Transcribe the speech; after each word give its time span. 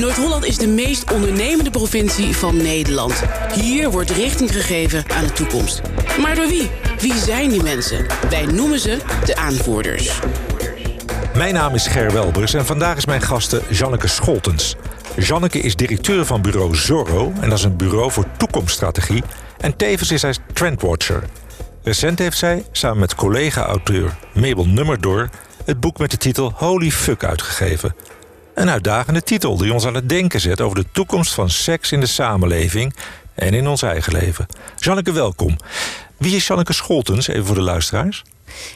Noord-Holland 0.00 0.44
is 0.44 0.58
de 0.58 0.68
meest 0.68 1.12
ondernemende 1.12 1.70
provincie 1.70 2.36
van 2.36 2.56
Nederland. 2.56 3.22
Hier 3.54 3.90
wordt 3.90 4.10
richting 4.10 4.52
gegeven 4.52 5.04
aan 5.10 5.24
de 5.24 5.32
toekomst. 5.32 5.80
Maar 6.20 6.34
door 6.34 6.46
wie? 6.46 6.70
Wie 6.98 7.14
zijn 7.14 7.48
die 7.48 7.62
mensen? 7.62 8.06
Wij 8.30 8.46
noemen 8.46 8.78
ze 8.78 8.98
de 9.24 9.36
aanvoerders. 9.36 10.20
Mijn 11.34 11.54
naam 11.54 11.74
is 11.74 11.86
Ger 11.86 12.12
Welbers 12.12 12.54
en 12.54 12.66
vandaag 12.66 12.96
is 12.96 13.06
mijn 13.06 13.22
gaste 13.22 13.62
Janneke 13.68 14.08
Scholtens. 14.08 14.76
Janneke 15.16 15.58
is 15.58 15.76
directeur 15.76 16.26
van 16.26 16.42
bureau 16.42 16.76
Zorro 16.76 17.32
en 17.40 17.48
dat 17.48 17.58
is 17.58 17.64
een 17.64 17.76
bureau 17.76 18.10
voor 18.10 18.26
toekomststrategie. 18.36 19.22
En 19.58 19.76
tevens 19.76 20.10
is 20.10 20.20
zij 20.20 20.34
trendwatcher. 20.52 21.22
Recent 21.82 22.18
heeft 22.18 22.38
zij, 22.38 22.64
samen 22.72 22.98
met 22.98 23.14
collega-auteur 23.14 24.16
Mabel 24.34 24.66
Nummerdor... 24.66 25.28
het 25.64 25.80
boek 25.80 25.98
met 25.98 26.10
de 26.10 26.16
titel 26.16 26.52
Holy 26.54 26.90
Fuck 26.90 27.24
uitgegeven. 27.24 27.94
Een 28.54 28.70
uitdagende 28.70 29.22
titel 29.22 29.56
die 29.56 29.72
ons 29.72 29.86
aan 29.86 29.94
het 29.94 30.08
denken 30.08 30.40
zet 30.40 30.60
over 30.60 30.76
de 30.76 30.86
toekomst 30.92 31.34
van 31.34 31.50
seks 31.50 31.92
in 31.92 32.00
de 32.00 32.06
samenleving 32.06 32.94
en 33.34 33.54
in 33.54 33.66
ons 33.66 33.82
eigen 33.82 34.12
leven. 34.12 34.46
Janneke, 34.76 35.12
welkom. 35.12 35.56
Wie 36.16 36.36
is 36.36 36.46
Janneke 36.46 36.72
Scholtens, 36.72 37.28
even 37.28 37.46
voor 37.46 37.54
de 37.54 37.60
luisteraars? 37.60 38.24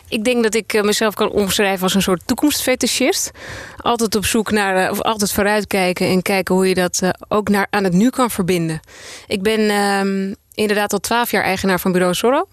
Ik 0.08 0.24
denk 0.24 0.42
dat 0.42 0.54
ik 0.54 0.72
eh, 0.72 0.82
mezelf 0.82 1.14
kan 1.14 1.30
omschrijven 1.30 1.82
als 1.82 1.94
een 1.94 2.02
soort 2.02 2.26
toekomstfetischist. 2.26 3.30
Altijd 3.76 4.14
op 4.14 4.24
zoek 4.24 4.50
naar, 4.50 4.76
eh, 4.76 4.90
of 4.90 5.02
altijd 5.02 5.32
vooruitkijken 5.32 6.06
en 6.06 6.22
kijken 6.22 6.54
hoe 6.54 6.68
je 6.68 6.74
dat 6.74 7.00
eh, 7.02 7.10
ook 7.28 7.48
naar, 7.48 7.66
aan 7.70 7.84
het 7.84 7.92
nu 7.92 8.10
kan 8.10 8.30
verbinden. 8.30 8.80
Ik 9.26 9.42
ben 9.42 9.70
ehm, 9.70 10.34
inderdaad 10.54 10.92
al 10.92 10.98
twaalf 10.98 11.30
jaar 11.30 11.44
eigenaar 11.44 11.80
van 11.80 11.92
Bureau 11.92 12.14
Zorro. 12.14 12.48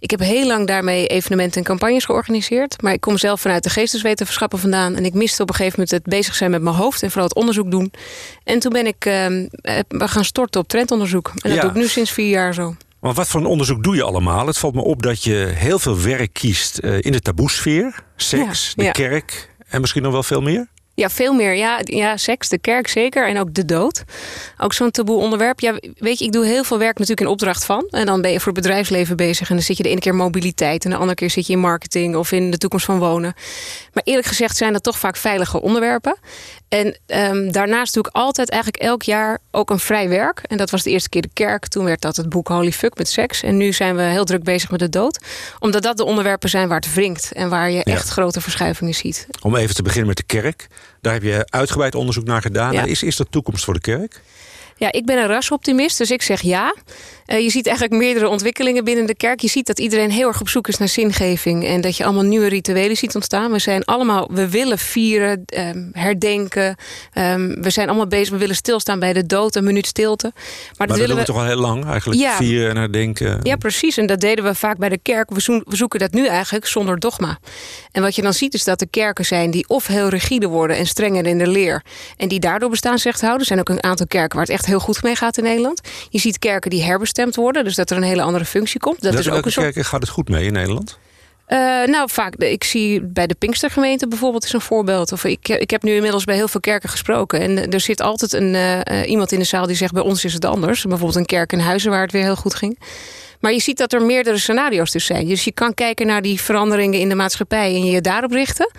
Ik 0.00 0.10
heb 0.10 0.20
heel 0.20 0.46
lang 0.46 0.66
daarmee 0.66 1.06
evenementen 1.06 1.60
en 1.60 1.66
campagnes 1.66 2.04
georganiseerd. 2.04 2.82
Maar 2.82 2.92
ik 2.92 3.00
kom 3.00 3.18
zelf 3.18 3.40
vanuit 3.40 3.62
de 3.62 3.70
geesteswetenschappen 3.70 4.58
vandaan. 4.58 4.94
En 4.94 5.04
ik 5.04 5.14
miste 5.14 5.42
op 5.42 5.48
een 5.48 5.54
gegeven 5.54 5.78
moment 5.80 6.04
het 6.04 6.12
bezig 6.12 6.34
zijn 6.34 6.50
met 6.50 6.62
mijn 6.62 6.76
hoofd. 6.76 7.02
En 7.02 7.10
vooral 7.10 7.28
het 7.28 7.36
onderzoek 7.36 7.70
doen. 7.70 7.92
En 8.44 8.58
toen 8.58 8.72
ben 8.72 8.86
ik 8.86 9.04
uh, 9.04 9.26
gaan 9.88 10.24
storten 10.24 10.60
op 10.60 10.68
trendonderzoek. 10.68 11.32
En 11.42 11.50
dat 11.50 11.60
doe 11.60 11.70
ik 11.70 11.76
nu 11.76 11.88
sinds 11.88 12.10
vier 12.10 12.28
jaar 12.28 12.54
zo. 12.54 12.74
Maar 13.00 13.12
wat 13.12 13.28
voor 13.28 13.40
een 13.40 13.46
onderzoek 13.46 13.82
doe 13.82 13.94
je 13.94 14.02
allemaal? 14.02 14.46
Het 14.46 14.58
valt 14.58 14.74
me 14.74 14.82
op 14.82 15.02
dat 15.02 15.24
je 15.24 15.52
heel 15.54 15.78
veel 15.78 16.00
werk 16.00 16.32
kiest 16.32 16.78
eh, 16.78 17.00
in 17.00 17.12
de 17.12 17.20
taboesfeer. 17.20 18.04
Seks, 18.16 18.72
de 18.76 18.90
kerk 18.90 19.50
en 19.68 19.80
misschien 19.80 20.02
nog 20.02 20.12
wel 20.12 20.22
veel 20.22 20.40
meer. 20.40 20.68
Ja, 21.00 21.10
veel 21.10 21.32
meer. 21.32 21.54
Ja, 21.54 21.80
ja, 21.84 22.16
seks, 22.16 22.48
de 22.48 22.58
kerk 22.58 22.88
zeker. 22.88 23.28
En 23.28 23.38
ook 23.38 23.54
de 23.54 23.64
dood. 23.64 24.04
Ook 24.58 24.72
zo'n 24.72 24.90
taboe 24.90 25.20
onderwerp. 25.20 25.60
Ja, 25.60 25.74
weet 25.98 26.18
je, 26.18 26.24
ik 26.24 26.32
doe 26.32 26.46
heel 26.46 26.64
veel 26.64 26.78
werk 26.78 26.98
natuurlijk 26.98 27.20
in 27.20 27.32
opdracht 27.32 27.64
van. 27.64 27.86
En 27.90 28.06
dan 28.06 28.20
ben 28.22 28.30
je 28.30 28.40
voor 28.40 28.52
het 28.52 28.62
bedrijfsleven 28.62 29.16
bezig. 29.16 29.48
En 29.48 29.54
dan 29.54 29.64
zit 29.64 29.76
je 29.76 29.82
de 29.82 29.88
ene 29.88 30.00
keer 30.00 30.14
mobiliteit. 30.14 30.84
En 30.84 30.90
de 30.90 30.96
andere 30.96 31.14
keer 31.14 31.30
zit 31.30 31.46
je 31.46 31.52
in 31.52 31.58
marketing 31.58 32.16
of 32.16 32.32
in 32.32 32.50
de 32.50 32.58
toekomst 32.58 32.84
van 32.84 32.98
wonen. 32.98 33.34
Maar 33.92 34.02
eerlijk 34.06 34.26
gezegd 34.26 34.56
zijn 34.56 34.72
dat 34.72 34.82
toch 34.82 34.98
vaak 34.98 35.16
veilige 35.16 35.62
onderwerpen. 35.62 36.16
En 36.70 36.96
um, 37.06 37.52
daarnaast 37.52 37.94
doe 37.94 38.06
ik 38.06 38.14
altijd 38.14 38.50
eigenlijk 38.50 38.82
elk 38.82 39.02
jaar 39.02 39.38
ook 39.50 39.70
een 39.70 39.78
vrij 39.78 40.08
werk. 40.08 40.42
En 40.46 40.56
dat 40.56 40.70
was 40.70 40.82
de 40.82 40.90
eerste 40.90 41.08
keer 41.08 41.22
de 41.22 41.30
kerk. 41.32 41.66
Toen 41.66 41.84
werd 41.84 42.00
dat 42.00 42.16
het 42.16 42.28
boek 42.28 42.48
Holy 42.48 42.72
Fuck 42.72 42.98
met 42.98 43.08
seks. 43.08 43.42
En 43.42 43.56
nu 43.56 43.72
zijn 43.72 43.96
we 43.96 44.02
heel 44.02 44.24
druk 44.24 44.42
bezig 44.42 44.70
met 44.70 44.80
de 44.80 44.88
dood. 44.88 45.24
Omdat 45.58 45.82
dat 45.82 45.96
de 45.96 46.04
onderwerpen 46.04 46.48
zijn 46.48 46.68
waar 46.68 46.80
het 46.80 46.94
wringt. 46.94 47.32
En 47.32 47.48
waar 47.48 47.70
je 47.70 47.84
echt 47.84 48.08
grote 48.08 48.40
verschuivingen 48.40 48.94
ziet. 48.94 49.26
Om 49.42 49.56
even 49.56 49.74
te 49.74 49.82
beginnen 49.82 50.08
met 50.08 50.16
de 50.16 50.22
kerk. 50.22 50.66
Daar 51.00 51.12
heb 51.12 51.22
je 51.22 51.46
uitgebreid 51.48 51.94
onderzoek 51.94 52.24
naar 52.24 52.42
gedaan. 52.42 52.74
Is, 52.74 53.02
is 53.02 53.18
er 53.18 53.28
toekomst 53.28 53.64
voor 53.64 53.74
de 53.74 53.80
kerk? 53.80 54.20
Ja, 54.80 54.92
ik 54.92 55.06
ben 55.06 55.18
een 55.18 55.26
rasoptimist, 55.26 55.98
dus 55.98 56.10
ik 56.10 56.22
zeg 56.22 56.40
ja. 56.40 56.74
Uh, 57.26 57.40
je 57.40 57.50
ziet 57.50 57.66
eigenlijk 57.66 58.02
meerdere 58.02 58.28
ontwikkelingen 58.28 58.84
binnen 58.84 59.06
de 59.06 59.14
kerk. 59.14 59.40
Je 59.40 59.48
ziet 59.48 59.66
dat 59.66 59.78
iedereen 59.78 60.10
heel 60.10 60.28
erg 60.28 60.40
op 60.40 60.48
zoek 60.48 60.68
is 60.68 60.78
naar 60.78 60.88
zingeving. 60.88 61.66
En 61.66 61.80
dat 61.80 61.96
je 61.96 62.04
allemaal 62.04 62.22
nieuwe 62.22 62.48
rituelen 62.48 62.96
ziet 62.96 63.14
ontstaan. 63.14 63.52
We 63.52 63.58
zijn 63.58 63.84
allemaal, 63.84 64.28
we 64.32 64.48
willen 64.48 64.78
vieren, 64.78 65.44
um, 65.56 65.90
herdenken. 65.92 66.76
Um, 67.14 67.62
we 67.62 67.70
zijn 67.70 67.88
allemaal 67.88 68.06
bezig, 68.06 68.30
we 68.30 68.38
willen 68.38 68.54
stilstaan 68.54 68.98
bij 68.98 69.12
de 69.12 69.26
dood, 69.26 69.54
een 69.54 69.64
minuut 69.64 69.86
stilte. 69.86 70.30
Maar, 70.34 70.42
maar 70.76 70.86
dat, 70.86 70.96
willen 70.96 71.16
we 71.16 71.22
toch 71.22 71.36
al 71.36 71.44
heel 71.44 71.56
lang 71.56 71.86
eigenlijk, 71.86 72.20
ja, 72.20 72.36
vieren 72.36 72.70
en 72.70 72.76
herdenken. 72.76 73.40
Ja, 73.42 73.56
precies. 73.56 73.96
En 73.96 74.06
dat 74.06 74.20
deden 74.20 74.44
we 74.44 74.54
vaak 74.54 74.78
bij 74.78 74.88
de 74.88 74.98
kerk. 75.02 75.30
We, 75.30 75.40
zo 75.40 75.60
we 75.64 75.76
zoeken 75.76 76.00
dat 76.00 76.12
nu 76.12 76.26
eigenlijk 76.26 76.66
zonder 76.66 76.98
dogma. 76.98 77.38
En 77.92 78.02
wat 78.02 78.14
je 78.14 78.22
dan 78.22 78.34
ziet 78.34 78.54
is 78.54 78.64
dat 78.64 78.80
er 78.80 78.88
kerken 78.90 79.24
zijn 79.24 79.50
die 79.50 79.68
of 79.68 79.86
heel 79.86 80.08
rigide 80.08 80.46
worden 80.46 80.76
en 80.76 80.86
strenger 80.86 81.26
in 81.26 81.38
de 81.38 81.46
leer. 81.46 81.82
En 82.16 82.28
die 82.28 82.40
daardoor 82.40 82.70
bestaansrecht 82.70 83.20
houden. 83.20 83.40
Er 83.40 83.46
zijn 83.46 83.58
ook 83.58 83.68
een 83.68 83.82
aantal 83.82 84.06
kerken 84.06 84.36
waar 84.36 84.46
het 84.46 84.54
echt 84.54 84.66
heel 84.70 84.80
goed 84.80 85.02
mee 85.02 85.16
gaat 85.16 85.36
in 85.36 85.44
Nederland. 85.44 85.80
Je 86.08 86.18
ziet 86.18 86.38
kerken 86.38 86.70
die 86.70 86.82
herbestemd 86.82 87.36
worden, 87.36 87.64
dus 87.64 87.74
dat 87.74 87.90
er 87.90 87.96
een 87.96 88.02
hele 88.02 88.22
andere 88.22 88.44
functie 88.44 88.80
komt. 88.80 89.02
Dat, 89.02 89.14
is 89.14 89.30
ook 89.30 89.44
een 89.44 89.52
soort... 89.52 89.64
kerken 89.64 89.84
gaat 89.84 90.00
het 90.00 90.10
goed 90.10 90.28
mee 90.28 90.44
in 90.44 90.52
Nederland? 90.52 90.98
Uh, 91.48 91.58
nou, 91.86 92.08
vaak. 92.10 92.34
Ik 92.34 92.64
zie 92.64 93.02
bij 93.02 93.26
de 93.26 93.34
Pinkstergemeente 93.34 94.08
bijvoorbeeld 94.08 94.44
is 94.44 94.52
een 94.52 94.60
voorbeeld. 94.60 95.12
Of 95.12 95.24
ik, 95.24 95.48
ik 95.48 95.70
heb 95.70 95.82
nu 95.82 95.94
inmiddels 95.94 96.24
bij 96.24 96.34
heel 96.34 96.48
veel 96.48 96.60
kerken 96.60 96.88
gesproken. 96.88 97.40
En 97.40 97.70
er 97.70 97.80
zit 97.80 98.00
altijd 98.00 98.32
een, 98.32 98.54
uh, 98.54 99.10
iemand 99.10 99.32
in 99.32 99.38
de 99.38 99.44
zaal 99.44 99.66
die 99.66 99.76
zegt: 99.76 99.92
bij 99.92 100.02
ons 100.02 100.24
is 100.24 100.32
het 100.32 100.44
anders. 100.44 100.82
Bijvoorbeeld 100.82 101.18
een 101.18 101.26
kerk 101.26 101.52
in 101.52 101.58
Huizen 101.58 101.90
waar 101.90 102.02
het 102.02 102.12
weer 102.12 102.22
heel 102.22 102.36
goed 102.36 102.54
ging. 102.54 102.78
Maar 103.40 103.52
je 103.52 103.60
ziet 103.60 103.78
dat 103.78 103.92
er 103.92 104.02
meerdere 104.02 104.38
scenario's 104.38 104.90
dus 104.90 105.04
zijn. 105.04 105.26
Dus 105.26 105.44
je 105.44 105.52
kan 105.52 105.74
kijken 105.74 106.06
naar 106.06 106.22
die 106.22 106.40
veranderingen 106.40 107.00
in 107.00 107.08
de 107.08 107.14
maatschappij 107.14 107.74
en 107.74 107.84
je 107.84 108.00
daarop 108.00 108.30
richten. 108.30 108.70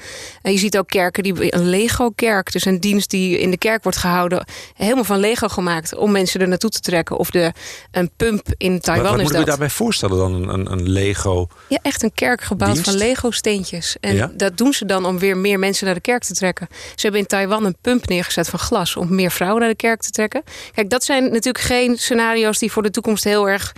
En 0.42 0.52
je 0.52 0.58
ziet 0.58 0.78
ook 0.78 0.88
kerken, 0.88 1.24
die, 1.24 1.56
een 1.56 1.70
Lego-kerk, 1.70 2.52
dus 2.52 2.66
een 2.66 2.80
dienst 2.80 3.10
die 3.10 3.40
in 3.40 3.52
de 3.52 3.58
kerk 3.58 3.84
wordt 3.84 3.98
gehouden, 3.98 4.46
helemaal 4.76 5.04
van 5.04 5.20
Lego 5.20 5.48
gemaakt 5.48 5.96
om 5.96 6.12
mensen 6.12 6.42
er 6.42 6.48
naartoe 6.48 6.70
te 6.70 6.80
trekken. 6.80 7.18
Of 7.18 7.30
de, 7.30 7.54
een 7.92 8.12
pump 8.18 8.48
in 8.58 8.80
Taiwan 8.80 9.04
wat, 9.04 9.12
wat 9.12 9.22
is 9.22 9.32
moet 9.32 9.40
je 9.40 9.46
daarbij 9.46 9.70
voorstellen 9.70 10.18
dan, 10.18 10.50
een, 10.50 10.72
een, 10.72 10.90
Lego? 10.90 11.48
Ja, 11.68 11.80
echt 11.82 12.04
een 12.04 12.14
kerk 12.14 12.42
gebouwd 12.42 12.80
van 12.80 12.96
Lego-steentjes. 12.96 13.98
En 14.00 14.34
dat 14.38 14.58
doen 14.58 14.74
ze 14.74 14.86
dan 14.86 15.06
om 15.06 15.20
weer 15.20 15.38
meer 15.38 15.60
mensen 15.60 15.86
naar 15.86 15.96
de 15.96 16.02
kerk 16.02 16.24
te 16.24 16.34
trekken. 16.34 16.68
Ze 16.72 17.02
hebben 17.02 17.20
in 17.22 17.28
Taiwan 17.28 17.66
een 17.66 17.78
pump 17.82 18.08
neergezet 18.08 18.50
van 18.50 18.60
glas 18.60 18.96
om 18.96 19.16
meer 19.16 19.32
vrouwen 19.32 19.60
naar 19.60 19.70
de 19.70 19.76
kerk 19.76 20.02
te 20.02 20.10
trekken. 20.10 20.44
Kijk, 20.74 20.90
dat 20.90 21.04
zijn 21.04 21.24
natuurlijk 21.24 21.64
geen 21.64 21.98
scenario's 21.98 22.60
die 22.60 22.72
voor 22.72 22.84
de 22.84 22.92
toekomst 22.92 23.24
heel 23.24 23.50
erg 23.50 23.74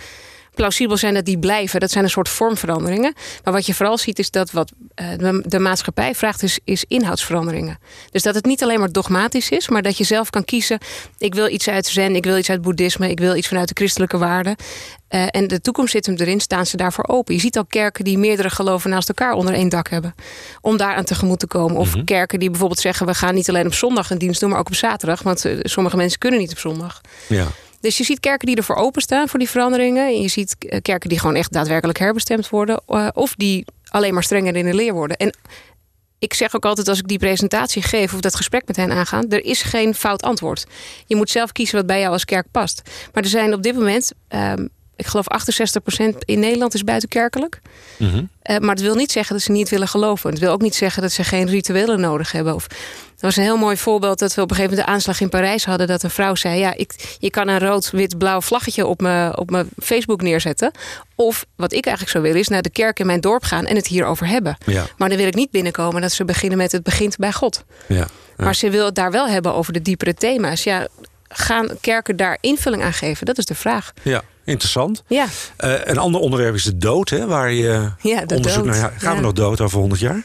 plausibel 0.54 0.98
zijn 0.98 1.14
dat 1.14 1.26
die 1.26 1.40
blijven. 1.40 1.80
Dat 1.80 1.92
zijn 1.92 2.04
een 2.04 2.10
soort 2.10 2.30
vormveranderingen. 2.30 3.14
Maar 3.44 3.54
wat 3.54 3.66
je 3.66 3.74
vooral 3.74 3.98
ziet 3.98 4.20
is 4.20 4.32
dat 4.32 4.52
wat 4.52 4.72
eh, 4.96 5.08
de 5.46 5.60
maatschappij 5.60 6.16
vraagt 6.16 6.44
is, 6.44 6.60
is 6.64 6.86
inhoudsveranderingen. 6.88 7.80
Dus 8.12 8.24
dat 8.24 8.36
het 8.36 8.46
niet 8.46 8.64
alleen 8.64 8.80
maar 8.80 8.92
dogmatisch 8.92 9.50
is, 9.50 9.70
maar 9.70 9.82
dat 9.82 9.98
je 9.98 10.04
zelf 10.04 10.30
kan 10.30 10.46
kiezen. 10.46 10.80
Ik 11.18 11.34
wil 11.34 11.48
iets 11.48 11.68
uit 11.68 11.86
zen, 11.86 12.16
ik 12.16 12.24
wil 12.24 12.38
iets 12.38 12.50
uit 12.50 12.62
boeddhisme, 12.62 13.10
ik 13.10 13.20
wil 13.20 13.36
iets 13.36 13.48
vanuit 13.48 13.68
de 13.68 13.76
christelijke 13.76 14.18
waarden. 14.18 14.56
Uh, 15.10 15.26
en 15.30 15.48
de 15.48 15.62
toekomst 15.62 15.92
zit 15.92 16.06
hem 16.06 16.16
erin, 16.16 16.40
staan 16.40 16.66
ze 16.66 16.78
daarvoor 16.78 17.08
open. 17.08 17.34
Je 17.34 17.40
ziet 17.40 17.58
al 17.58 17.66
kerken 17.66 18.04
die 18.04 18.18
meerdere 18.18 18.50
geloven 18.50 18.90
naast 18.90 19.08
elkaar 19.08 19.34
onder 19.34 19.54
één 19.54 19.70
dak 19.70 19.90
hebben. 19.90 20.16
Om 20.62 20.78
daar 20.78 20.96
aan 20.96 21.04
tegemoet 21.04 21.40
te 21.40 21.48
komen. 21.48 21.78
Of 21.78 21.96
mhm. 21.96 22.04
kerken 22.04 22.40
die 22.40 22.50
bijvoorbeeld 22.50 22.80
zeggen... 22.80 23.06
we 23.06 23.14
gaan 23.14 23.36
niet 23.36 23.50
alleen 23.50 23.66
op 23.66 23.74
zondag 23.74 24.10
een 24.10 24.18
dienst 24.18 24.40
doen, 24.40 24.50
maar 24.50 24.60
ook 24.60 24.68
op 24.68 24.76
zaterdag. 24.76 25.22
Want 25.22 25.46
uh, 25.46 25.60
sommige 25.62 25.98
mensen 25.98 26.20
kunnen 26.20 26.40
niet 26.40 26.52
op 26.52 26.60
zondag. 26.60 27.02
Ja. 27.28 27.48
Dus 27.84 27.98
je 27.98 28.04
ziet 28.04 28.20
kerken 28.20 28.48
die 28.48 28.56
ervoor 28.56 28.76
openstaan 28.76 29.30
voor 29.30 29.40
die 29.40 29.50
veranderingen. 29.50 30.06
En 30.06 30.22
je 30.22 30.28
ziet 30.28 30.56
eh, 30.60 30.82
kerken 30.82 31.10
die 31.10 31.20
gewoon 31.20 31.36
echt 31.36 31.54
daadwerkelijk 31.54 32.00
herbestemd 32.00 32.50
worden. 32.50 32.82
Eh, 32.88 33.08
of 33.14 33.36
die 33.36 33.66
alleen 33.88 34.14
maar 34.14 34.24
strenger 34.24 34.56
in 34.56 34.66
de 34.66 34.74
leer 34.74 34.94
worden. 34.94 35.18
En 35.18 35.36
ik 36.20 36.34
zeg 36.34 36.56
ook 36.56 36.66
altijd 36.66 36.88
als 36.88 37.00
ik 37.00 37.08
die 37.08 37.18
presentatie 37.18 37.82
geef 37.82 38.14
of 38.14 38.20
dat 38.20 38.36
gesprek 38.36 38.68
met 38.68 38.76
hen 38.76 38.92
aangaan, 38.92 39.30
er 39.30 39.46
is 39.46 39.62
geen 39.62 39.96
fout 39.96 40.22
antwoord. 40.22 40.66
Je 41.06 41.16
moet 41.16 41.30
zelf 41.30 41.52
kiezen 41.52 41.76
wat 41.76 41.86
bij 41.86 42.00
jou 42.00 42.12
als 42.12 42.26
kerk 42.26 42.48
past. 42.52 42.82
Maar 43.14 43.24
er 43.24 43.30
zijn 43.30 43.54
op 43.54 43.64
dit 43.64 43.76
moment, 43.76 44.12
um, 44.30 44.70
ik 44.96 45.06
geloof 45.06 45.26
68% 46.14 46.18
in 46.26 46.40
Nederland 46.40 46.74
is 46.74 46.84
buitenkerkelijk. 46.84 47.62
Mm 47.98 48.10
-hmm. 48.10 48.30
uh, 48.44 48.58
maar 48.58 48.76
het 48.76 48.82
wil 48.82 48.96
niet 48.96 49.12
zeggen 49.12 49.36
dat 49.36 49.44
ze 49.44 49.52
niet 49.52 49.70
willen 49.70 49.88
geloven. 49.88 50.30
Het 50.30 50.40
wil 50.40 50.52
ook 50.52 50.62
niet 50.62 50.76
zeggen 50.76 51.02
dat 51.02 51.12
ze 51.12 51.24
geen 51.24 51.48
rituelen 51.48 52.00
nodig 52.00 52.32
hebben. 52.32 52.56
Of 52.56 52.68
dat 52.68 53.22
was 53.22 53.36
een 53.36 53.44
heel 53.44 53.58
mooi 53.58 53.78
voorbeeld 53.78 54.20
dat 54.20 54.34
we 54.34 54.42
op 54.42 54.50
een 54.50 54.56
gegeven 54.56 54.76
moment 54.76 54.90
de 54.90 54.94
aanslag 54.96 55.22
in 55.22 55.30
Parijs 55.30 55.66
hadden. 55.66 55.88
Dat 55.88 56.04
een 56.04 56.10
vrouw 56.10 56.36
zei: 56.36 56.60
Ja, 56.60 56.74
ik, 56.76 57.18
je 57.20 57.30
kan 57.30 57.48
een 57.48 57.60
rood-wit-blauw 57.60 58.42
vlaggetje 58.42 58.86
op 58.86 59.02
mijn, 59.02 59.38
op 59.38 59.50
mijn 59.50 59.70
Facebook 59.82 60.22
neerzetten. 60.22 60.72
Of 61.16 61.46
wat 61.56 61.74
ik 61.74 61.86
eigenlijk 61.86 62.10
zou 62.10 62.24
willen, 62.24 62.40
is 62.40 62.48
naar 62.48 62.62
de 62.62 62.70
kerk 62.70 63.00
in 63.00 63.06
mijn 63.06 63.22
dorp 63.22 63.44
gaan 63.44 63.66
en 63.66 63.76
het 63.76 63.88
hierover 63.88 64.28
hebben. 64.28 64.58
Ja. 64.66 64.86
Maar 64.98 65.10
dan 65.10 65.18
wil 65.18 65.28
ik 65.28 65.36
niet 65.36 65.52
binnenkomen 65.52 66.02
dat 66.02 66.12
ze 66.12 66.26
beginnen 66.26 66.58
met 66.58 66.72
het 66.72 66.84
begint 66.84 67.18
bij 67.18 67.32
God. 67.32 67.64
Ja, 67.88 67.96
ja. 67.96 68.08
Maar 68.44 68.56
ze 68.56 68.70
wil 68.70 68.86
het 68.86 68.96
daar 68.96 69.12
wel 69.12 69.28
hebben 69.28 69.54
over 69.54 69.74
de 69.74 69.82
diepere 69.82 70.14
thema's. 70.14 70.64
Ja, 70.64 70.88
gaan 71.34 71.70
kerken 71.82 72.16
daar 72.16 72.38
invulling 72.42 72.84
aan 72.84 72.94
geven? 72.94 73.26
Dat 73.26 73.38
is 73.38 73.46
de 73.46 73.56
vraag. 73.56 73.94
Ja. 74.02 74.24
Interessant. 74.46 75.04
Ja. 75.08 75.26
Uh, 75.60 75.74
een 75.84 75.98
ander 75.98 76.22
onderwerp 76.22 76.56
is 76.56 76.64
de 76.64 76.78
dood, 76.78 77.10
hè, 77.10 77.26
waar 77.26 77.52
je 77.52 77.92
ja, 78.02 78.24
onderzoek 78.28 78.66
naar. 78.66 78.94
Gaan 78.98 79.16
we 79.16 79.22
nog 79.22 79.34
dood 79.34 79.62
over 79.62 79.80
100 79.80 80.02
jaar? 80.02 80.24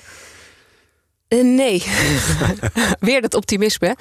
Uh, 1.29 1.45
nee. 1.45 1.83
Weer 3.01 3.21
dat 3.21 3.35
optimisme. 3.35 3.97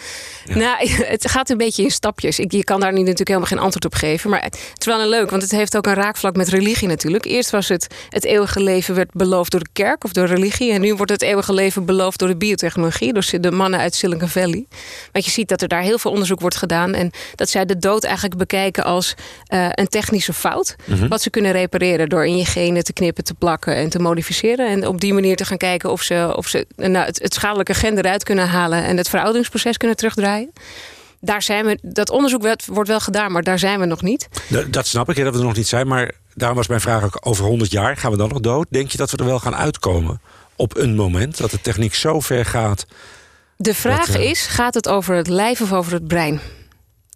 Nou, 0.46 0.90
het 1.14 1.30
gaat 1.30 1.50
een 1.50 1.58
beetje 1.58 1.84
in 1.84 1.92
stapjes. 1.92 2.40
Ik, 2.40 2.52
je 2.52 2.64
kan 2.64 2.80
daar 2.80 2.92
nu 2.92 3.00
natuurlijk 3.00 3.28
helemaal 3.28 3.50
geen 3.50 3.60
antwoord 3.60 3.86
op 3.86 3.94
geven. 3.94 4.30
Maar 4.30 4.44
het 4.44 4.76
is 4.78 4.86
wel 4.86 5.02
een 5.02 5.08
leuk, 5.08 5.30
want 5.30 5.42
het 5.42 5.52
heeft 5.52 5.78
ook 5.78 5.86
een 5.86 5.94
raakvlak 5.94 6.36
met 6.36 6.48
religie 6.48 6.88
natuurlijk. 6.88 7.26
Eerst 7.26 7.50
was 7.50 7.68
het 7.68 7.88
het 8.10 8.24
eeuwige 8.24 8.64
leven 8.64 8.96
werd 8.96 9.12
beloofd 9.14 9.52
door 9.52 9.60
de 9.60 9.70
kerk 9.74 10.04
of 10.04 10.12
door 10.12 10.26
religie. 10.26 10.72
En 10.72 10.82
nu 10.82 10.96
wordt 10.96 11.12
het 11.12 11.22
eeuwige 11.22 11.54
leven 11.54 11.86
beloofd 11.86 12.20
door 12.20 12.28
de 12.28 12.38
biotechnologie. 12.38 13.14
Door 13.14 13.26
de 13.40 13.52
mannen 13.52 13.80
uit 13.80 13.96
Silicon 13.96 14.30
Valley. 14.30 14.66
Want 15.12 15.26
je 15.26 15.32
ziet 15.32 15.50
dat 15.50 15.62
er 15.62 15.68
daar 15.68 15.82
heel 15.82 15.98
veel 15.98 16.12
onderzoek 16.12 16.40
wordt 16.40 16.56
gedaan. 16.56 16.94
En 16.94 17.12
dat 17.36 17.50
zij 17.50 17.66
de 17.66 17.78
dood 17.78 18.04
eigenlijk 18.04 18.38
bekijken 18.38 18.84
als 18.84 19.16
uh, 19.54 19.68
een 19.72 19.88
technische 19.88 20.34
fout. 20.34 20.76
Mm-hmm. 20.86 21.08
Wat 21.08 21.22
ze 21.22 21.30
kunnen 21.30 21.52
repareren 21.52 22.10
door 22.10 22.26
in 22.26 22.38
je 22.38 22.46
genen 22.46 22.84
te 22.84 22.94
knippen, 22.94 23.24
te 23.24 23.34
plakken 23.34 23.76
en 23.76 23.90
te 23.90 24.00
modificeren. 24.00 24.68
En 24.68 24.88
op 24.88 25.02
die 25.02 25.14
manier 25.14 25.36
te 25.36 25.46
gaan 25.46 25.58
kijken 25.58 25.92
of 25.92 26.02
ze, 26.02 26.34
of 26.36 26.48
ze 26.48 26.68
nou, 26.76 27.06
het, 27.06 27.17
het 27.22 27.34
schadelijke 27.34 27.74
gen 27.74 27.98
eruit 27.98 28.24
kunnen 28.24 28.48
halen 28.48 28.84
en 28.84 28.98
het 28.98 29.10
verouderingsproces 29.10 29.78
kunnen 29.78 29.98
terugdraaien. 29.98 30.52
daar 31.20 31.42
zijn 31.42 31.66
we, 31.66 31.80
dat 31.82 32.10
onderzoek 32.10 32.56
wordt 32.66 32.90
wel 32.90 33.00
gedaan, 33.00 33.32
maar 33.32 33.44
daar 33.44 33.60
zijn 33.60 33.80
we 33.80 33.86
nog 33.86 34.02
niet. 34.02 34.28
Dat, 34.50 34.74
dat 34.74 34.88
snap 34.88 35.10
ik, 35.10 35.16
dat 35.16 35.34
we 35.34 35.40
er 35.40 35.46
nog 35.46 35.56
niet 35.56 35.68
zijn. 35.68 35.88
Maar 35.88 36.12
daarom 36.34 36.58
was 36.58 36.68
mijn 36.68 36.82
vraag 36.82 37.04
ook 37.04 37.18
over 37.20 37.46
100 37.46 37.72
jaar. 37.72 37.98
Gaan 37.98 38.12
we 38.12 38.18
dan 38.18 38.30
nog 38.30 38.40
dood? 38.40 38.68
Denk 38.70 38.92
je 38.92 38.98
dat 38.98 39.12
we 39.12 39.18
er 39.18 39.26
wel 39.26 39.40
gaan 39.40 39.56
uitkomen 39.56 40.22
op 40.56 40.78
een 40.78 40.96
moment? 40.96 41.38
Dat 41.38 41.52
de 41.52 41.62
techniek 41.62 41.94
zo 41.94 42.20
ver 42.20 42.46
gaat? 42.46 42.86
De 43.58 43.74
vraag 43.74 44.16
eh, 44.16 44.30
is, 44.30 44.46
gaat 44.46 44.74
het 44.74 44.88
over 44.88 45.16
het 45.16 45.28
lijf 45.28 45.62
of 45.62 45.74
over 45.74 45.94
het 45.94 46.08
brein? 46.08 46.40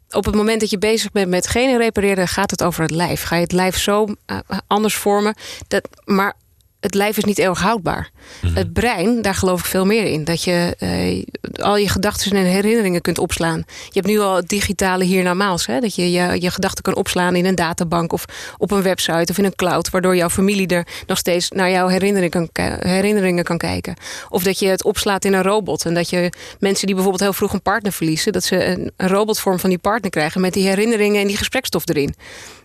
Op 0.09 0.25
het 0.25 0.35
moment 0.35 0.59
dat 0.59 0.69
je 0.69 0.77
bezig 0.77 1.11
bent 1.11 1.29
met 1.29 1.47
genen 1.47 1.77
repareren, 1.77 2.27
gaat 2.27 2.51
het 2.51 2.63
over 2.63 2.81
het 2.81 2.91
lijf. 2.91 3.23
Ga 3.23 3.35
je 3.35 3.41
het 3.41 3.51
lijf 3.51 3.77
zo 3.77 4.07
eh, 4.25 4.37
anders 4.67 4.95
vormen? 4.95 5.35
Dat, 5.67 5.89
maar 6.05 6.33
het 6.81 6.93
lijf 6.93 7.17
is 7.17 7.23
niet 7.23 7.37
eeuwig 7.37 7.59
houdbaar. 7.59 8.09
Mhm. 8.41 8.55
Het 8.55 8.73
brein, 8.73 9.21
daar 9.21 9.35
geloof 9.35 9.59
ik 9.59 9.65
veel 9.65 9.85
meer 9.85 10.05
in. 10.05 10.23
Dat 10.23 10.43
je 10.43 10.75
uh, 10.79 11.65
al 11.65 11.77
je 11.77 11.89
gedachten 11.89 12.31
en 12.31 12.45
herinneringen 12.45 13.01
kunt 13.01 13.17
opslaan. 13.17 13.63
Je 13.67 13.93
hebt 13.93 14.07
nu 14.07 14.19
al 14.19 14.35
het 14.35 14.49
digitale 14.49 15.03
hiernamaals. 15.03 15.65
Hè? 15.65 15.79
Dat 15.79 15.95
je, 15.95 16.11
je 16.11 16.41
je 16.41 16.51
gedachten 16.51 16.83
kan 16.83 16.95
opslaan 16.95 17.35
in 17.35 17.45
een 17.45 17.55
databank 17.55 18.13
of 18.13 18.25
op 18.57 18.71
een 18.71 18.81
website 18.81 19.31
of 19.31 19.37
in 19.37 19.45
een 19.45 19.55
cloud. 19.55 19.89
Waardoor 19.89 20.15
jouw 20.15 20.29
familie 20.29 20.67
er 20.67 20.87
nog 21.07 21.17
steeds 21.17 21.49
naar 21.49 21.71
jouw 21.71 21.87
herinneringen 21.87 22.51
kan, 22.51 22.75
herinneringen 22.79 23.43
kan 23.43 23.57
kijken. 23.57 23.95
Of 24.29 24.43
dat 24.43 24.59
je 24.59 24.67
het 24.67 24.83
opslaat 24.83 25.25
in 25.25 25.33
een 25.33 25.43
robot. 25.43 25.85
En 25.85 25.93
dat 25.93 26.09
je 26.09 26.33
mensen 26.59 26.85
die 26.85 26.95
bijvoorbeeld 26.95 27.23
heel 27.23 27.33
vroeg 27.33 27.53
een 27.53 27.61
partner 27.61 27.91
verliezen. 27.91 28.31
Dat 28.31 28.43
ze 28.43 28.65
een, 28.65 28.91
een 28.97 29.07
robotvorm 29.07 29.59
van 29.59 29.69
die 29.69 29.79
partner 29.79 30.09
krijgen 30.09 30.41
met 30.41 30.53
die 30.53 30.67
herinneringen 30.67 31.21
en 31.21 31.27
die 31.27 31.37
gesprekstof 31.37 31.87
erin. 31.87 32.15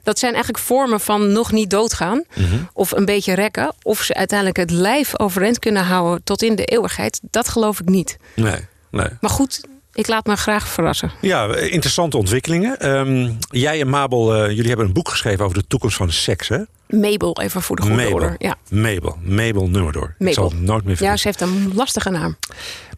Dat 0.07 0.19
zijn 0.19 0.35
eigenlijk 0.35 0.65
vormen 0.65 1.01
van 1.01 1.33
nog 1.33 1.53
niet 1.53 1.71
doodgaan. 1.71 2.25
Mhm. 2.35 2.57
Of 2.73 2.93
een 2.93 3.05
beetje 3.05 3.35
rekken. 3.35 3.75
Of 3.83 4.06
ze 4.07 4.15
uiteindelijk 4.15 4.59
het 4.59 4.71
lijf 4.71 5.19
overeind 5.21 5.59
kunnen 5.59 5.85
houden 5.85 6.25
tot 6.25 6.43
in 6.43 6.55
de 6.55 6.65
eeuwigheid. 6.65 7.21
Dat 7.31 7.49
geloof 7.49 7.81
ik 7.81 7.89
niet. 7.89 8.17
Nee, 8.35 8.61
nee. 8.91 9.09
Maar 9.21 9.31
goed, 9.31 9.61
ik 9.93 10.07
laat 10.07 10.27
me 10.27 10.37
graag 10.37 10.69
verrassen. 10.69 11.11
Ja, 11.21 11.57
interessante 11.57 12.17
ontwikkelingen. 12.17 12.81
Ehm, 12.81 13.33
jij 13.51 13.81
en 13.81 13.89
Mabel, 13.89 14.37
uh, 14.37 14.51
jullie 14.51 14.69
hebben 14.69 14.87
een 14.87 14.93
boek 14.93 15.09
geschreven 15.09 15.45
over 15.45 15.59
de 15.59 15.67
toekomst 15.67 15.97
van 15.97 16.11
seks, 16.11 16.49
hè? 16.49 16.59
Mabel, 16.89 17.41
even 17.41 17.63
voor 17.63 17.77
de 17.77 17.83
goede 17.83 17.97
Mabel. 17.97 18.35
Ja. 18.39 18.57
Mabel, 18.71 19.19
Mabel 19.23 19.69
Nummerdoor. 19.69 20.15
Mabel. 20.19 20.27
Ik 20.27 20.35
zal 20.35 20.51
het 20.51 20.61
nooit 20.61 20.85
meer 20.85 20.97
vergeten. 20.97 21.07
Ja, 21.07 21.17
ze 21.17 21.29
heeft 21.29 21.41
een 21.41 21.73
lastige 21.75 22.11
naam. 22.11 22.37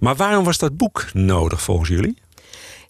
Maar 0.01 0.17
waarom 0.17 0.45
was 0.45 0.59
dat 0.59 0.77
boek 0.77 1.05
nodig 1.13 1.63
volgens 1.63 1.89
jullie? 1.89 2.17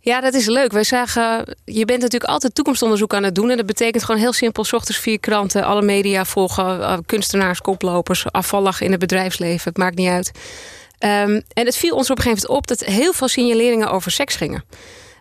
Ja, 0.08 0.20
dat 0.20 0.34
is 0.34 0.46
leuk. 0.46 0.72
Wij 0.72 0.84
zagen, 0.84 1.56
je 1.64 1.84
bent 1.84 2.00
natuurlijk 2.00 2.31
altijd 2.31 2.55
toekomstonderzoek 2.55 3.14
aan 3.14 3.22
het 3.22 3.34
doen. 3.34 3.50
En 3.50 3.56
dat 3.56 3.66
betekent 3.66 4.05
gewoon 4.05 4.20
heel 4.20 4.32
simpel: 4.32 4.64
s 4.64 4.72
ochtends 4.72 5.00
vier 5.00 5.20
kranten, 5.20 5.64
alle 5.64 5.82
media 5.82 6.25
volgen, 6.25 6.78
uh, 6.78 6.96
kunstenaars, 7.06 7.60
koplopers, 7.60 8.32
afvallig 8.32 8.81
in 8.81 8.90
het 8.90 9.00
bedrijfsleven. 9.00 9.69
Het 9.69 9.76
maakt 9.76 9.96
niet 9.96 10.08
uit. 10.08 10.31
Um, 10.99 11.43
en 11.52 11.64
het 11.66 11.76
viel 11.76 11.96
ons 11.96 12.10
op 12.10 12.16
een 12.16 12.22
gegeven 12.22 12.46
moment 12.49 12.58
op 12.58 12.66
dat 12.66 12.88
heel 12.88 13.12
veel 13.12 13.28
signaleringen 13.28 13.90
over 13.90 14.10
seks 14.10 14.37
gingen. 14.37 14.64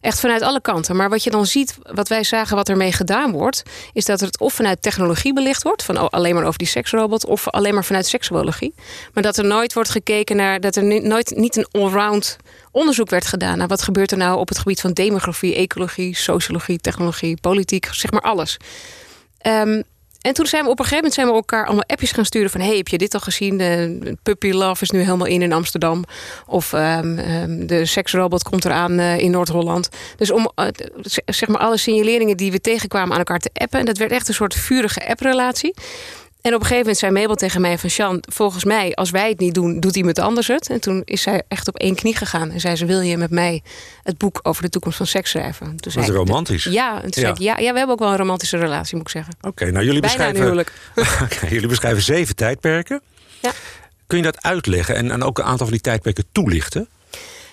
Echt 0.02 0.20
vanuit 0.20 0.42
alle 0.42 0.62
kanten. 0.62 0.96
Maar 0.96 1.10
wat 1.10 1.24
je 1.24 1.30
dan 1.30 1.46
ziet, 1.46 1.78
wat 1.82 2.08
wij 2.08 2.24
zagen 2.24 2.56
wat 2.56 2.70
ermee 2.70 2.92
gedaan 2.92 3.32
wordt, 3.32 3.64
is 3.94 4.06
dat 4.06 4.20
het 4.20 4.40
of 4.40 4.54
vanuit 4.54 4.82
technologie 4.82 5.34
belicht 5.34 5.64
wordt, 5.64 5.84
van 5.84 6.10
alleen 6.12 6.36
maar 6.36 6.46
over 6.46 6.58
die 6.58 6.68
seksrobot, 6.68 7.26
of 7.26 7.50
alleen 7.50 7.74
maar 7.74 7.86
vanuit 7.86 8.08
seksuologie. 8.08 8.74
Maar 9.14 9.24
dat 9.24 9.38
er 9.38 9.46
nooit 9.46 9.74
wordt 9.74 9.90
gekeken 9.90 10.36
naar, 10.36 10.60
dat 10.60 10.76
er 10.76 11.02
nooit 11.02 11.36
niet 11.36 11.56
een 11.56 11.68
allround 11.72 12.38
onderzoek 12.72 13.10
werd 13.10 13.26
gedaan 13.26 13.58
naar 13.58 13.68
wat 13.68 13.82
gebeurt 13.82 14.12
er 14.12 14.18
nou 14.18 14.40
op 14.40 14.48
het 14.48 14.58
gebied 14.58 14.82
van 14.82 14.94
demografie, 14.94 15.56
ecologie, 15.56 16.16
sociologie, 16.16 16.80
technologie, 16.80 17.38
politiek, 17.42 17.88
zeg 17.92 18.12
maar 18.12 18.22
alles. 18.22 18.58
Um, 19.48 19.84
en 20.28 20.34
toen 20.34 20.46
zijn 20.46 20.64
we 20.64 20.70
op 20.70 20.80
een 20.80 20.86
gegeven 20.86 20.96
moment 20.96 21.14
zijn 21.14 21.28
we 21.28 21.34
elkaar 21.34 21.66
allemaal 21.66 21.84
appjes 21.88 22.12
gaan 22.12 22.26
sturen 22.26 22.50
van... 22.50 22.62
hey, 22.62 22.78
heb 22.78 22.88
je 22.88 22.98
dit 22.98 23.14
al 23.14 23.20
gezien? 23.20 24.18
Puppy 24.24 24.52
Love 24.52 24.84
is 24.84 24.90
nu 24.90 25.00
helemaal 25.00 25.28
in 25.28 25.42
in 25.42 25.54
Amsterdam. 25.54 26.04
Of 26.46 26.74
um, 26.74 27.20
um, 27.20 27.68
de 27.68 27.86
seksrobot 27.86 28.44
komt 28.44 28.66
eraan 28.66 29.00
uh, 29.00 29.18
in 29.18 29.32
Noord-Holland. 29.32 29.90
Dus 30.18 30.32
om 30.32 30.52
uh, 30.56 30.68
zeg 31.26 31.50
maar 31.50 31.62
alle 31.62 31.78
signaleringen 31.78 32.38
die 32.38 32.52
we 32.52 32.62
tegenkwamen 32.62 33.12
aan 33.12 33.18
elkaar 33.18 33.40
te 33.40 33.50
appen... 33.54 33.80
en 33.80 33.86
dat 33.86 33.98
werd 33.98 34.12
echt 34.12 34.28
een 34.28 34.34
soort 34.34 34.56
vurige 34.56 35.08
apprelatie. 35.08 35.74
En 36.42 36.54
op 36.54 36.60
een 36.60 36.66
gegeven 36.66 36.78
moment 36.78 36.98
zei 36.98 37.12
Mabel 37.12 37.36
tegen 37.36 37.62
mij 37.62 37.78
van... 37.78 37.90
Sjan, 37.90 38.24
volgens 38.30 38.64
mij, 38.64 38.96
als 38.96 39.10
wij 39.10 39.30
het 39.30 39.40
niet 39.40 39.54
doen, 39.54 39.80
doet 39.80 39.96
iemand 39.96 40.20
anders 40.20 40.48
het. 40.48 40.70
En 40.70 40.82
toen 40.82 41.02
is 41.06 41.22
zij 41.22 41.44
echt 41.48 41.68
op 41.68 41.78
één 41.78 41.96
knie 41.96 42.16
gegaan. 42.16 42.52
En 42.52 42.60
zei 42.60 42.76
ze, 42.76 42.86
wil 42.86 43.02
je 43.02 43.18
met 43.18 43.30
mij 43.30 43.64
het 44.04 44.18
boek 44.18 44.40
over 44.44 44.64
de 44.64 44.70
toekomst 44.70 44.98
van 44.98 45.08
seks 45.08 45.30
schrijven? 45.30 45.78
Toen 45.78 45.92
zei 45.92 46.12
romantisch. 46.12 46.64
ja, 46.64 46.96
en 47.04 47.12
toen 47.12 47.24
ja. 47.24 47.28
Zei 47.28 47.32
ik, 47.34 47.40
ja, 47.40 47.64
ja, 47.64 47.72
we 47.72 47.78
hebben 47.78 47.96
ook 47.96 48.00
wel 48.00 48.12
een 48.12 48.18
romantische 48.18 48.58
relatie, 48.58 48.98
moet 48.98 49.06
ik 49.06 49.12
zeggen. 49.12 49.34
Oké, 49.42 49.72
nou 49.72 49.86
jullie 49.86 50.02
beschrijven... 50.02 50.52
okay, 51.24 51.50
jullie 51.50 51.68
beschrijven 51.68 52.04
zeven 52.04 52.36
tijdperken. 52.36 53.02
Ja. 53.42 53.52
Kun 54.08 54.18
je 54.18 54.24
dat 54.24 54.44
uitleggen 54.44 54.96
en, 54.96 55.12
en 55.12 55.24
ook 55.24 55.38
een 55.38 55.44
aantal 55.44 55.66
van 55.66 55.76
die 55.76 55.82
tijdperken 55.82 56.26
toelichten? 56.32 56.88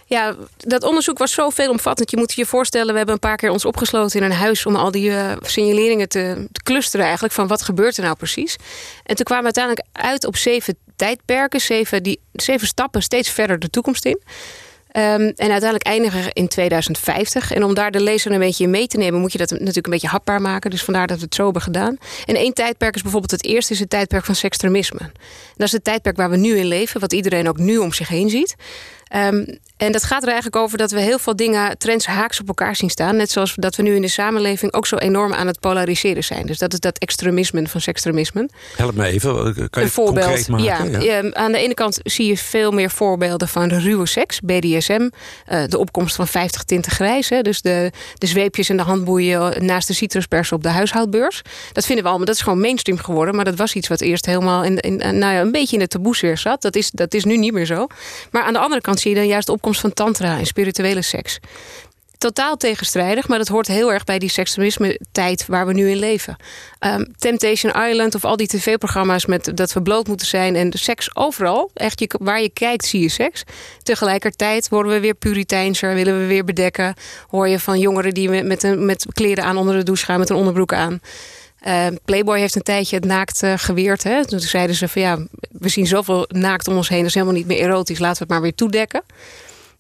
Ja, 0.07 0.35
dat 0.57 0.83
onderzoek 0.83 1.19
was 1.19 1.33
zo 1.33 1.51
veelomvattend. 1.51 2.11
Je 2.11 2.17
moet 2.17 2.33
je 2.33 2.47
voorstellen, 2.47 2.91
we 2.91 2.97
hebben 2.97 3.15
een 3.15 3.21
paar 3.21 3.37
keer 3.37 3.51
ons 3.51 3.65
opgesloten 3.65 4.21
in 4.21 4.27
een 4.27 4.37
huis... 4.37 4.67
om 4.67 4.77
al 4.77 4.91
die 4.91 5.11
uh, 5.11 5.33
signaleringen 5.41 6.09
te, 6.09 6.47
te, 6.53 6.63
clusteren 6.63 7.05
eigenlijk... 7.05 7.35
van 7.35 7.47
wat 7.47 7.63
gebeurt 7.63 7.97
er 7.97 8.03
nou 8.03 8.17
precies. 8.17 8.57
En 9.05 9.17
toen 9.17 9.25
kwamen 9.25 9.53
we 9.53 9.59
uiteindelijk 9.59 9.87
uit 9.93 10.27
op 10.27 10.37
zeven 10.37 10.77
tijdperken. 10.97 11.61
Zeven, 11.61 12.03
die, 12.03 12.21
zeven 12.33 12.67
stappen 12.67 13.03
steeds 13.03 13.31
verder 13.31 13.59
de 13.59 13.71
toekomst 13.71 14.05
in. 14.05 14.21
Um, 14.97 15.03
en 15.03 15.51
uiteindelijk 15.51 15.85
eindigen 15.85 16.23
we 16.23 16.31
in 16.33 16.49
2050. 16.49 17.53
En 17.53 17.65
om 17.65 17.75
daar 17.75 17.91
de 17.91 18.01
lezer 18.01 18.33
een 18.33 18.39
beetje 18.39 18.69
mee 18.69 18.87
te 18.87 18.97
nemen, 18.97 19.21
moet 19.21 19.33
je 19.33 19.39
dat 19.39 19.51
natuurlijk 19.51 19.87
een 19.87 19.93
beetje 19.93 20.09
hapbaar 20.09 20.41
maken. 20.41 20.71
Dus 20.71 20.85
vandaar 20.85 21.07
dat 21.07 21.19
we 21.19 21.25
het 21.25 21.35
zo 21.35 21.45
hebben 21.45 21.63
gedaan. 21.63 21.97
En 22.25 22.37
één 22.37 22.53
tijdperk 22.53 22.95
is 22.95 23.03
bijvoorbeeld 23.03 23.31
het 23.31 23.45
eerste, 23.45 23.73
is 23.73 23.79
het 23.79 23.91
tijdperk 23.91 24.25
van 24.25 24.35
sekstremisme. 24.35 25.11
dat 25.57 25.67
is 25.67 25.73
het 25.73 25.85
tijdperk 25.85 26.17
waar 26.17 26.31
we 26.31 26.37
nu 26.37 26.57
in 26.57 26.67
leven, 26.67 27.01
wat 27.01 27.13
iedereen 27.13 27.49
ook 27.49 27.59
nu 27.59 27.79
om 27.79 27.93
zich 27.93 28.09
heen 28.09 28.31
ziet. 28.31 28.55
Um, 29.17 29.59
en 29.85 29.93
dat 29.93 30.05
gaat 30.05 30.23
er 30.23 30.29
eigenlijk 30.29 30.57
over 30.57 30.79
dat 30.79 30.91
we 30.91 31.01
heel 31.01 31.19
veel 31.19 31.37
dingen, 31.37 31.79
trends 31.79 32.07
haaks 32.07 32.41
op 32.41 32.49
elkaar 32.49 32.77
zien 32.77 32.91
staan. 32.91 33.17
Net 33.17 33.31
zoals 33.31 33.55
dat 33.57 33.77
we 33.77 33.83
nu 33.83 33.95
in 33.95 34.03
de 34.03 34.09
samenleving 34.09 34.73
ook 34.73 34.87
zo 34.87 34.97
enorm 34.97 35.33
aan 35.33 35.47
het 35.47 35.61
polariseren 35.61 36.25
zijn. 36.25 36.47
Dus 36.47 36.59
dat 36.59 36.73
is 36.73 36.81
dat 36.81 36.99
extremisme 36.99 37.69
van 37.69 37.81
sekstremisme. 37.81 38.49
Help 38.77 38.95
me 38.95 39.07
even, 39.07 39.55
kan 39.55 39.69
je 39.71 39.81
een 39.81 39.89
voorbeeld, 39.89 40.49
maken? 40.49 40.65
Ja, 40.65 41.01
ja, 41.01 41.31
aan 41.33 41.53
de 41.53 41.59
ene 41.59 41.75
kant 41.75 42.01
zie 42.03 42.27
je 42.27 42.39
veel 42.39 42.71
meer 42.71 42.91
voorbeelden 42.91 43.49
van 43.49 43.69
ruwe 43.69 44.07
seks, 44.07 44.41
BDSM. 44.41 45.09
Uh, 45.53 45.65
de 45.67 45.79
opkomst 45.79 46.17
van 46.17 46.27
50 46.27 46.63
tinten 46.63 46.93
grijs. 46.93 47.29
Hè, 47.29 47.43
dus 47.43 47.63
de, 47.63 47.91
de 48.15 48.27
zweepjes 48.27 48.69
en 48.69 48.77
de 48.77 48.83
handboeien 48.83 49.65
naast 49.65 49.87
de 49.87 49.95
citruspers 49.95 50.53
op 50.53 50.63
de 50.63 50.69
huishoudbeurs. 50.69 51.43
Dat 51.73 51.85
vinden 51.85 52.05
we 52.05 52.09
allemaal, 52.11 52.27
dat 52.27 52.37
is 52.37 52.43
gewoon 52.43 52.61
mainstream 52.61 52.99
geworden. 52.99 53.35
Maar 53.35 53.45
dat 53.45 53.57
was 53.57 53.75
iets 53.75 53.89
wat 53.89 54.01
eerst 54.01 54.27
helemaal 54.27 54.65
in, 54.65 54.81
in, 54.81 54.97
nou 54.97 55.35
ja, 55.35 55.41
een 55.41 55.53
beetje 55.53 55.77
in 55.77 55.83
de 55.83 55.89
taboesfeer 55.89 56.39
zat. 56.39 56.63
Dat 56.63 56.77
is, 56.77 56.91
dat 56.91 57.15
is 57.15 57.25
nu 57.25 57.37
niet 57.37 57.53
meer 57.53 57.67
zo. 57.67 57.87
Maar 58.31 58.43
aan 58.43 58.53
de 58.53 58.59
andere 58.59 58.81
kant 58.81 59.01
zie 59.01 59.11
je 59.11 59.17
dan 59.17 59.27
juist 59.27 59.47
de 59.47 59.53
opkomst 59.53 59.74
van 59.81 59.93
tantra 59.93 60.39
en 60.39 60.47
spirituele 60.47 61.03
seks. 61.03 61.39
Totaal 62.19 62.57
tegenstrijdig, 62.57 63.29
maar 63.29 63.39
dat 63.39 63.49
hoort 63.49 63.67
heel 63.67 63.93
erg 63.93 64.05
bij 64.05 64.19
die 64.19 64.29
seksualisme-tijd 64.29 65.47
waar 65.47 65.67
we 65.67 65.73
nu 65.73 65.91
in 65.91 65.97
leven. 65.97 66.37
Um, 66.81 67.15
Temptation 67.19 67.73
Island 67.89 68.15
of 68.15 68.25
al 68.25 68.37
die 68.37 68.47
tv-programma's 68.47 69.27
met 69.27 69.51
dat 69.55 69.73
we 69.73 69.83
bloot 69.83 70.07
moeten 70.07 70.27
zijn 70.27 70.57
en 70.57 70.71
de 70.71 70.79
seks 70.79 71.17
overal. 71.17 71.71
Echt, 71.75 72.01
je, 72.01 72.11
waar 72.19 72.43
je 72.43 72.51
kijkt 72.51 72.85
zie 72.85 73.01
je 73.01 73.09
seks. 73.09 73.45
Tegelijkertijd 73.83 74.69
worden 74.69 74.93
we 74.93 75.01
weer 75.01 75.15
puriteinser, 75.15 75.95
willen 75.95 76.19
we 76.19 76.27
weer 76.27 76.45
bedekken. 76.45 76.95
Hoor 77.29 77.49
je 77.49 77.59
van 77.59 77.79
jongeren 77.79 78.15
die 78.15 78.43
met, 78.43 78.79
met 78.79 79.07
kleren 79.13 79.45
aan 79.45 79.57
onder 79.57 79.77
de 79.77 79.83
douche 79.83 80.05
gaan, 80.05 80.19
met 80.19 80.31
een 80.31 80.37
onderbroek 80.37 80.73
aan. 80.73 81.01
Uh, 81.67 81.87
Playboy 82.05 82.39
heeft 82.39 82.55
een 82.55 82.63
tijdje 82.63 82.97
het 82.97 83.05
naakt 83.05 83.43
geweerd. 83.57 84.03
Hè? 84.03 84.27
Toen 84.27 84.41
zeiden 84.41 84.77
ze 84.77 84.89
van 84.89 85.03
ja, 85.03 85.19
we 85.51 85.69
zien 85.69 85.87
zoveel 85.87 86.25
naakt 86.29 86.69
om 86.69 86.77
ons 86.77 86.89
heen, 86.89 86.99
dat 86.99 87.09
is 87.09 87.15
helemaal 87.15 87.37
niet 87.37 87.47
meer 87.47 87.59
erotisch, 87.61 87.99
laten 87.99 88.17
we 88.17 88.23
het 88.23 88.33
maar 88.33 88.43
weer 88.43 88.55
toedekken. 88.55 89.03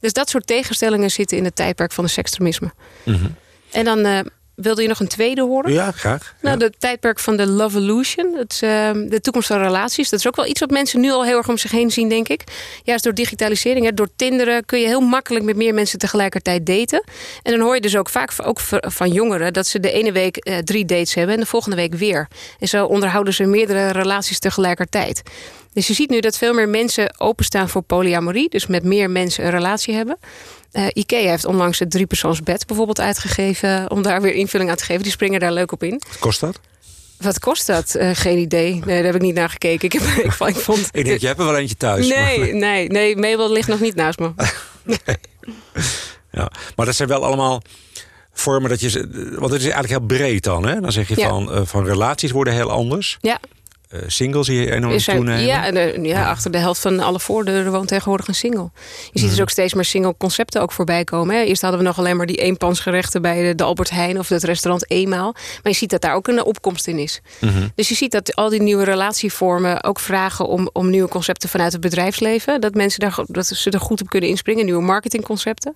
Dus 0.04 0.12
dat 0.12 0.28
soort 0.28 0.46
tegenstellingen 0.46 1.10
zitten 1.10 1.36
in 1.36 1.44
het 1.44 1.56
tijdperk 1.56 1.92
van 1.92 2.04
de 2.04 2.10
sekstremisme. 2.10 2.72
Mm 3.04 3.34
En 3.70 3.84
dan 3.84 4.06
uh, 4.06 4.20
wilde 4.54 4.82
je 4.82 4.88
nog 4.88 5.00
een 5.00 5.08
tweede 5.08 5.42
horen? 5.42 5.72
Ja, 5.72 5.90
graag. 5.90 6.34
Nou, 6.40 6.64
het 6.64 6.80
tijdperk 6.80 7.18
van 7.18 7.36
de 7.36 7.46
Love 7.46 7.78
Illusion. 7.78 8.34
Het, 8.36 8.60
uh, 8.64 8.90
de 9.08 9.20
toekomst 9.20 9.48
van 9.48 9.58
relaties. 9.58 10.08
Dat 10.10 10.18
is 10.18 10.26
ook 10.26 10.36
wel 10.36 10.46
iets 10.46 10.60
wat 10.60 10.70
mensen 10.70 11.00
nu 11.00 11.10
al 11.10 11.24
heel 11.24 11.36
erg 11.36 11.48
om 11.48 11.58
zich 11.58 11.70
heen 11.70 11.90
zien, 11.90 12.08
denk 12.08 12.28
ik. 12.28 12.44
Juist 12.82 13.04
door 13.04 13.14
digitalisering, 13.14 13.84
hè, 13.84 13.94
door 13.94 14.08
Tinderen... 14.16 14.64
kun 14.64 14.80
je 14.80 14.86
heel 14.86 15.00
makkelijk 15.00 15.44
met 15.44 15.56
meer 15.56 15.74
mensen 15.74 15.98
tegelijkertijd 15.98 16.66
daten. 16.66 17.04
En 17.42 17.52
dan 17.52 17.60
hoor 17.60 17.74
je 17.74 17.80
dus 17.80 17.96
ook 17.96 18.08
vaak 18.08 18.32
ook 18.42 18.60
van 18.80 19.10
jongeren... 19.10 19.52
dat 19.52 19.66
ze 19.66 19.80
de 19.80 19.92
ene 19.92 20.12
week 20.12 20.48
uh, 20.48 20.58
drie 20.58 20.84
dates 20.84 21.14
hebben 21.14 21.34
en 21.34 21.40
de 21.40 21.46
volgende 21.46 21.76
week 21.76 21.94
weer. 21.94 22.28
En 22.58 22.68
zo 22.68 22.84
onderhouden 22.84 23.34
ze 23.34 23.44
meerdere 23.44 23.90
relaties 23.90 24.38
tegelijkertijd. 24.38 25.22
Dus 25.72 25.86
je 25.86 25.94
ziet 25.94 26.10
nu 26.10 26.20
dat 26.20 26.38
veel 26.38 26.52
meer 26.54 26.68
mensen 26.68 27.20
openstaan 27.20 27.68
voor 27.68 27.82
polyamorie. 27.82 28.48
Dus 28.48 28.66
met 28.66 28.84
meer 28.84 29.10
mensen 29.10 29.44
een 29.44 29.50
relatie 29.50 29.94
hebben. 29.94 30.18
Uh, 30.74 30.86
IKEA 30.92 31.30
heeft 31.30 31.44
onlangs 31.44 31.78
het 31.78 31.90
driepersoonsbed 31.90 32.66
bijvoorbeeld 32.66 33.00
uitgegeven... 33.00 33.90
om 33.90 34.02
daar 34.02 34.22
weer 34.22 34.34
invulling 34.34 34.70
aan 34.70 34.76
te 34.76 34.84
geven. 34.84 35.02
Die 35.02 35.12
springen 35.12 35.40
daar 35.40 35.52
leuk 35.52 35.72
op 35.72 35.82
in. 35.82 36.02
Wat 36.08 36.18
kost 36.18 36.40
dat? 36.40 36.60
Wat 37.18 37.38
kost 37.38 37.66
dat? 37.66 37.94
Uh, 37.96 38.10
geen 38.12 38.38
idee. 38.38 38.72
Nee, 38.72 38.96
daar 38.96 39.04
heb 39.04 39.14
ik 39.14 39.20
niet 39.20 39.34
naar 39.34 39.50
gekeken. 39.50 39.84
Ik, 39.84 39.92
heb, 39.92 40.02
ik, 40.48 40.56
vond, 40.56 40.88
ik 40.92 41.04
denk, 41.04 41.20
je 41.20 41.26
hebt 41.26 41.38
er 41.38 41.44
wel 41.44 41.56
eentje 41.56 41.76
thuis. 41.76 42.08
Nee, 42.08 42.38
maar... 42.38 42.54
nee, 42.54 42.88
nee. 42.88 43.16
Mabel 43.16 43.52
ligt 43.52 43.68
nog 43.68 43.80
niet 43.80 43.94
naast 43.94 44.18
me. 44.18 44.32
nee. 44.82 45.16
Ja, 46.30 46.50
maar 46.76 46.86
dat 46.86 46.94
zijn 46.94 47.08
wel 47.08 47.24
allemaal 47.24 47.62
vormen 48.32 48.70
dat 48.70 48.80
je... 48.80 48.90
Want 49.38 49.52
het 49.52 49.60
is 49.60 49.68
eigenlijk 49.68 49.88
heel 49.88 50.18
breed 50.18 50.42
dan, 50.42 50.66
hè? 50.66 50.80
Dan 50.80 50.92
zeg 50.92 51.08
je 51.08 51.14
van, 51.14 51.54
uh, 51.54 51.60
van 51.64 51.84
relaties 51.84 52.30
worden 52.30 52.54
heel 52.54 52.70
anders. 52.70 53.18
Ja. 53.20 53.40
Uh, 53.94 54.00
singles 54.06 54.46
die 54.46 54.72
enorm 54.72 54.98
toenemen. 54.98 55.46
Ja, 55.46 55.66
en, 55.66 56.04
ja, 56.04 56.28
achter 56.28 56.50
de 56.50 56.58
helft 56.58 56.80
van 56.80 57.00
alle 57.00 57.20
voordeuren 57.20 57.72
woont 57.72 57.88
tegenwoordig 57.88 58.28
een 58.28 58.34
single. 58.34 58.70
Je 59.12 59.18
ziet 59.18 59.30
dus 59.30 59.40
ook 59.40 59.50
steeds 59.50 59.74
meer 59.74 59.84
single 59.84 60.14
concepten 60.18 60.62
ook 60.62 60.72
voorbij 60.72 61.04
komen. 61.04 61.36
Hè. 61.36 61.42
Eerst 61.42 61.62
hadden 61.62 61.80
we 61.80 61.86
nog 61.86 61.98
alleen 61.98 62.16
maar 62.16 62.26
die 62.26 62.36
eenpansgerechten 62.36 63.22
bij 63.22 63.54
de, 63.54 63.64
Albert 63.64 63.90
Heijn 63.90 64.18
of 64.18 64.28
het 64.28 64.44
restaurant 64.44 64.90
Eenmaal. 64.90 65.32
Maar 65.32 65.72
je 65.72 65.78
ziet 65.78 65.90
dat 65.90 66.00
daar 66.00 66.14
ook 66.14 66.28
een 66.28 66.44
opkomst 66.44 66.86
in 66.86 66.98
is. 66.98 67.20
Mhm. 67.40 67.68
Dus 67.74 67.88
je 67.88 67.94
ziet 67.94 68.10
dat 68.10 68.34
al 68.34 68.48
die 68.48 68.62
nieuwe 68.62 68.84
relatievormen 68.84 69.84
ook 69.84 70.00
vragen 70.00 70.46
om, 70.46 70.70
om 70.72 70.90
nieuwe 70.90 71.08
concepten 71.08 71.48
vanuit 71.48 71.72
het 71.72 71.80
bedrijfsleven. 71.80 72.60
Dat 72.60 72.74
mensen 72.74 73.00
daar, 73.00 73.18
dat 73.26 73.46
ze 73.46 73.70
er 73.70 73.80
goed 73.80 74.00
op 74.00 74.08
kunnen 74.08 74.28
inspringen, 74.28 74.64
nieuwe 74.64 74.82
marketingconcepten. 74.82 75.74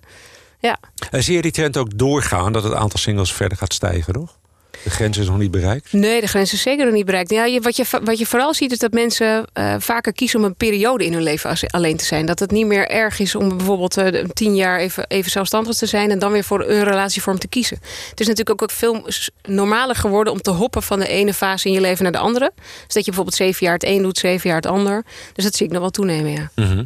Ja. 0.59 0.79
En 1.11 1.23
zie 1.23 1.35
je 1.35 1.41
die 1.41 1.51
trend 1.51 1.77
ook 1.77 1.97
doorgaan 1.97 2.53
dat 2.53 2.63
het 2.63 2.73
aantal 2.73 2.99
singles 2.99 3.33
verder 3.33 3.57
gaat 3.57 3.73
stijgen, 3.73 4.13
toch? 4.13 4.38
De 4.83 4.89
grens 4.89 5.17
is 5.17 5.27
nog 5.27 5.37
niet 5.37 5.51
bereikt? 5.51 5.93
Nee, 5.93 6.21
de 6.21 6.27
grens 6.27 6.53
is 6.53 6.61
zeker 6.61 6.85
nog 6.85 6.93
niet 6.93 7.05
bereikt. 7.05 7.29
Ja, 7.29 7.45
je, 7.45 7.61
wat, 7.61 7.75
je, 7.75 7.85
wat 8.03 8.17
je 8.17 8.25
vooral 8.25 8.53
ziet 8.53 8.71
is 8.71 8.77
dat 8.77 8.91
mensen 8.91 9.47
uh, 9.53 9.75
vaker 9.77 10.13
kiezen 10.13 10.39
om 10.39 10.45
een 10.45 10.55
periode 10.55 11.05
in 11.05 11.13
hun 11.13 11.23
leven 11.23 11.57
alleen 11.67 11.97
te 11.97 12.05
zijn. 12.05 12.25
Dat 12.25 12.39
het 12.39 12.51
niet 12.51 12.65
meer 12.65 12.89
erg 12.89 13.19
is 13.19 13.35
om 13.35 13.57
bijvoorbeeld 13.57 13.97
uh, 13.97 14.23
tien 14.33 14.55
jaar 14.55 14.79
even, 14.79 15.07
even 15.07 15.31
zelfstandig 15.31 15.75
te 15.75 15.85
zijn... 15.85 16.11
en 16.11 16.19
dan 16.19 16.31
weer 16.31 16.43
voor 16.43 16.69
een 16.69 16.83
relatievorm 16.83 17.39
te 17.39 17.47
kiezen. 17.47 17.77
Het 18.09 18.19
is 18.19 18.27
natuurlijk 18.27 18.61
ook, 18.61 18.69
ook 18.69 18.77
veel 18.77 19.07
normaler 19.43 19.95
geworden 19.95 20.33
om 20.33 20.41
te 20.41 20.51
hoppen 20.51 20.83
van 20.83 20.99
de 20.99 21.07
ene 21.07 21.33
fase 21.33 21.67
in 21.67 21.73
je 21.73 21.81
leven 21.81 22.03
naar 22.03 22.11
de 22.11 22.17
andere. 22.17 22.51
Dus 22.55 22.93
dat 22.93 23.05
je 23.05 23.11
bijvoorbeeld 23.11 23.35
zeven 23.35 23.65
jaar 23.65 23.73
het 23.73 23.85
een 23.85 24.01
doet, 24.01 24.17
zeven 24.17 24.49
jaar 24.49 24.57
het 24.57 24.65
ander. 24.65 25.03
Dus 25.33 25.43
dat 25.43 25.55
zie 25.55 25.65
ik 25.65 25.71
nog 25.71 25.81
wel 25.81 25.89
toenemen, 25.89 26.31
ja. 26.31 26.49
Mhm. 26.55 26.83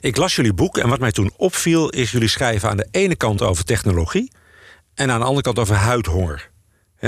Ik 0.00 0.16
las 0.16 0.36
jullie 0.36 0.54
boek 0.54 0.78
en 0.78 0.88
wat 0.88 1.00
mij 1.00 1.12
toen 1.12 1.32
opviel... 1.36 1.88
is 1.88 2.10
jullie 2.10 2.28
schrijven 2.28 2.68
aan 2.68 2.76
de 2.76 2.88
ene 2.90 3.16
kant 3.16 3.42
over 3.42 3.64
technologie... 3.64 4.32
en 4.94 5.10
aan 5.10 5.18
de 5.18 5.26
andere 5.26 5.42
kant 5.42 5.58
over 5.58 5.74
huidhonger 5.74 6.50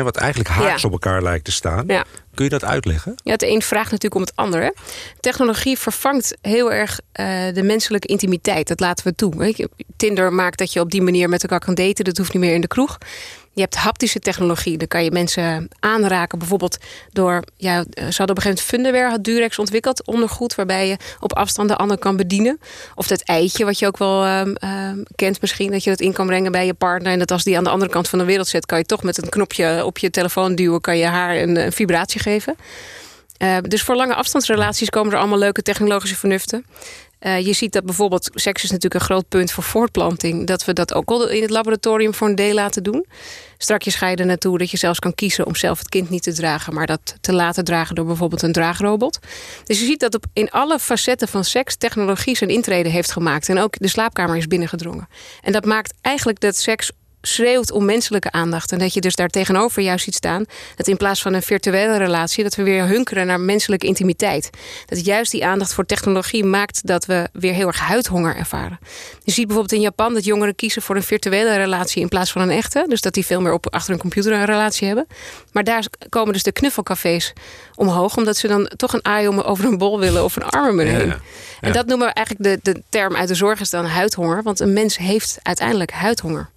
wat 0.02 0.16
eigenlijk 0.16 0.50
haaks 0.50 0.84
op 0.84 0.92
elkaar 0.92 1.22
lijkt 1.22 1.44
te 1.44 1.52
staan. 1.52 1.86
Kun 2.34 2.44
je 2.44 2.50
dat 2.50 2.64
uitleggen? 2.64 3.14
Ja, 3.22 3.32
het 3.32 3.42
een 3.42 3.62
vraagt 3.62 3.90
natuurlijk 3.90 4.14
om 4.14 4.20
het 4.20 4.36
ander. 4.36 4.74
Technologie 5.20 5.78
vervangt 5.78 6.36
heel 6.40 6.72
erg 6.72 7.00
uh, 7.20 7.26
de 7.52 7.62
menselijke 7.62 8.06
intimiteit. 8.06 8.68
Dat 8.68 8.80
laten 8.80 9.06
we 9.06 9.14
toe. 9.14 9.68
Tinder 9.96 10.32
maakt 10.32 10.58
dat 10.58 10.72
je 10.72 10.80
op 10.80 10.90
die 10.90 11.02
manier 11.02 11.28
met 11.28 11.42
elkaar 11.42 11.60
kan 11.60 11.74
daten. 11.74 12.04
Dat 12.04 12.16
hoeft 12.16 12.32
niet 12.32 12.42
meer 12.42 12.54
in 12.54 12.60
de 12.60 12.66
kroeg. 12.66 12.98
Je 13.54 13.60
hebt 13.60 13.74
haptische 13.74 14.18
technologie. 14.18 14.78
Dan 14.78 14.88
kan 14.88 15.04
je 15.04 15.10
mensen 15.10 15.68
aanraken. 15.80 16.38
Bijvoorbeeld 16.38 16.78
door... 17.12 17.42
Ja, 17.56 17.82
ze 17.82 18.02
hadden 18.04 18.30
op 18.30 18.36
een 18.36 18.42
gegeven 18.42 18.80
moment 18.80 19.24
Durex 19.24 19.58
ontwikkeld. 19.58 20.06
Ondergoed 20.06 20.54
waarbij 20.54 20.88
je 20.88 20.96
op 21.20 21.32
afstand 21.32 21.68
de 21.68 21.76
ander 21.76 21.98
kan 21.98 22.16
bedienen. 22.16 22.60
Of 22.94 23.06
dat 23.06 23.22
eitje 23.22 23.64
wat 23.64 23.78
je 23.78 23.86
ook 23.86 23.98
wel 23.98 24.24
uh, 24.24 24.40
uh, 24.64 24.90
kent 25.14 25.40
misschien. 25.40 25.70
Dat 25.70 25.84
je 25.84 25.90
dat 25.90 26.00
in 26.00 26.12
kan 26.12 26.26
brengen 26.26 26.52
bij 26.52 26.66
je 26.66 26.74
partner. 26.74 27.12
En 27.12 27.18
dat 27.18 27.30
als 27.30 27.44
die 27.44 27.56
aan 27.56 27.64
de 27.64 27.70
andere 27.70 27.90
kant 27.90 28.08
van 28.08 28.18
de 28.18 28.24
wereld 28.24 28.48
zit... 28.48 28.66
kan 28.66 28.78
je 28.78 28.84
toch 28.84 29.02
met 29.02 29.22
een 29.22 29.28
knopje 29.28 29.84
op 29.84 29.98
je 29.98 30.10
telefoon 30.10 30.54
duwen. 30.54 30.80
Kan 30.80 30.98
je 30.98 31.06
haar 31.06 31.36
een, 31.36 31.72
vibratie 31.72 32.20
geven. 32.20 32.56
Uh, 33.38 33.56
dus 33.62 33.82
voor 33.82 33.96
lange 33.96 34.14
afstandsrelaties 34.14 34.90
komen 34.90 35.12
er 35.12 35.18
allemaal 35.18 35.38
leuke 35.38 35.62
technologische 35.62 36.16
vernuften. 36.16 36.64
Uh, 37.20 37.46
je 37.46 37.52
ziet 37.52 37.72
dat 37.72 37.84
bijvoorbeeld, 37.84 38.30
seks 38.34 38.62
is 38.62 38.70
natuurlijk 38.70 39.00
een 39.00 39.06
groot 39.06 39.28
punt 39.28 39.52
voor 39.52 39.62
voortplanting. 39.62 40.46
Dat 40.46 40.64
we 40.64 40.72
dat 40.72 40.94
ook 40.94 41.10
al 41.10 41.28
in 41.28 41.42
het 41.42 41.50
laboratorium 41.50 42.14
voor 42.14 42.28
een 42.28 42.34
deel 42.34 42.54
laten 42.54 42.82
doen. 42.82 43.06
Strakjes 43.58 43.94
ga 43.94 44.08
je 44.08 44.16
er 44.16 44.26
naartoe 44.26 44.58
dat 44.58 44.70
je 44.70 44.76
zelfs 44.76 44.98
kan 44.98 45.14
kiezen 45.14 45.46
om 45.46 45.56
zelf 45.56 45.78
het 45.78 45.88
kind 45.88 46.10
niet 46.10 46.22
te 46.22 46.32
dragen. 46.32 46.74
Maar 46.74 46.86
dat 46.86 47.16
te 47.20 47.32
laten 47.32 47.64
dragen 47.64 47.94
door 47.94 48.04
bijvoorbeeld 48.04 48.42
een 48.42 48.52
draagrobot. 48.52 49.18
Dus 49.64 49.78
je 49.80 49.84
ziet 49.84 50.00
dat 50.00 50.14
op, 50.14 50.24
in 50.32 50.50
alle 50.50 50.78
facetten 50.78 51.28
van 51.28 51.44
seks 51.44 51.76
technologie 51.76 52.36
zijn 52.36 52.50
intrede 52.50 52.88
heeft 52.88 53.12
gemaakt. 53.12 53.48
En 53.48 53.58
ook 53.58 53.74
de 53.78 53.88
slaapkamer 53.88 54.36
is 54.36 54.46
binnengedrongen. 54.46 55.08
En 55.42 55.52
dat 55.52 55.64
maakt 55.64 55.94
eigenlijk 56.00 56.40
dat 56.40 56.56
seks 56.56 56.90
schreeuwt 57.26 57.70
om 57.70 57.84
menselijke 57.84 58.30
aandacht. 58.30 58.72
En 58.72 58.78
dat 58.78 58.94
je 58.94 59.00
dus 59.00 59.14
daar 59.14 59.28
tegenover 59.28 59.82
juist 59.82 60.04
ziet 60.04 60.14
staan. 60.14 60.44
Dat 60.76 60.88
in 60.88 60.96
plaats 60.96 61.22
van 61.22 61.34
een 61.34 61.42
virtuele 61.42 61.96
relatie, 61.96 62.42
dat 62.42 62.54
we 62.54 62.62
weer 62.62 62.86
hunkeren 62.86 63.26
naar 63.26 63.40
menselijke 63.40 63.86
intimiteit. 63.86 64.50
Dat 64.86 65.04
juist 65.04 65.30
die 65.30 65.46
aandacht 65.46 65.74
voor 65.74 65.86
technologie 65.86 66.44
maakt 66.44 66.86
dat 66.86 67.06
we 67.06 67.28
weer 67.32 67.52
heel 67.52 67.66
erg 67.66 67.78
huidhonger 67.78 68.36
ervaren. 68.36 68.78
Je 69.22 69.32
ziet 69.32 69.46
bijvoorbeeld 69.46 69.74
in 69.74 69.80
Japan 69.80 70.14
dat 70.14 70.24
jongeren 70.24 70.54
kiezen 70.54 70.82
voor 70.82 70.96
een 70.96 71.02
virtuele 71.02 71.56
relatie 71.56 72.02
in 72.02 72.08
plaats 72.08 72.32
van 72.32 72.42
een 72.42 72.50
echte. 72.50 72.84
Dus 72.88 73.00
dat 73.00 73.14
die 73.14 73.26
veel 73.26 73.40
meer 73.40 73.52
op, 73.52 73.72
achter 73.72 73.92
een 73.92 73.98
computer 73.98 74.32
een 74.32 74.44
relatie 74.44 74.86
hebben. 74.86 75.06
Maar 75.52 75.64
daar 75.64 75.84
komen 76.08 76.32
dus 76.32 76.42
de 76.42 76.52
knuffelcafés 76.52 77.32
omhoog, 77.74 78.16
omdat 78.16 78.36
ze 78.36 78.48
dan 78.48 78.70
toch 78.76 78.92
een 78.92 79.04
aai 79.04 79.28
om 79.28 79.40
over 79.40 79.64
een 79.64 79.78
bol 79.78 79.98
willen 79.98 80.24
of 80.24 80.36
een 80.36 80.44
arm 80.44 80.80
erheen. 80.80 81.14
En 81.60 81.72
dat 81.72 81.86
noemen 81.86 82.06
we 82.06 82.12
eigenlijk 82.12 82.64
de, 82.64 82.72
de 82.72 82.82
term 82.88 83.16
uit 83.16 83.28
de 83.28 83.34
zorg 83.34 83.60
is 83.60 83.70
dan 83.70 83.84
huidhonger. 83.84 84.42
Want 84.42 84.60
een 84.60 84.72
mens 84.72 84.96
heeft 84.96 85.38
uiteindelijk 85.42 85.90
huidhonger. 85.90 86.52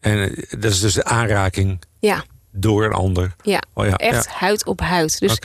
En 0.00 0.36
eh, 0.36 0.44
dat 0.58 0.72
is 0.72 0.80
dus 0.80 0.94
de 0.94 1.04
aanraking 1.04 1.82
ja. 1.98 2.24
door 2.50 2.84
een 2.84 2.92
ander. 2.92 3.34
Ja, 3.42 3.62
oh 3.74 3.86
ja. 3.86 3.96
echt 3.96 4.28
huid 4.28 4.66
op 4.66 4.80
huid. 4.80 5.18
Dus 5.18 5.38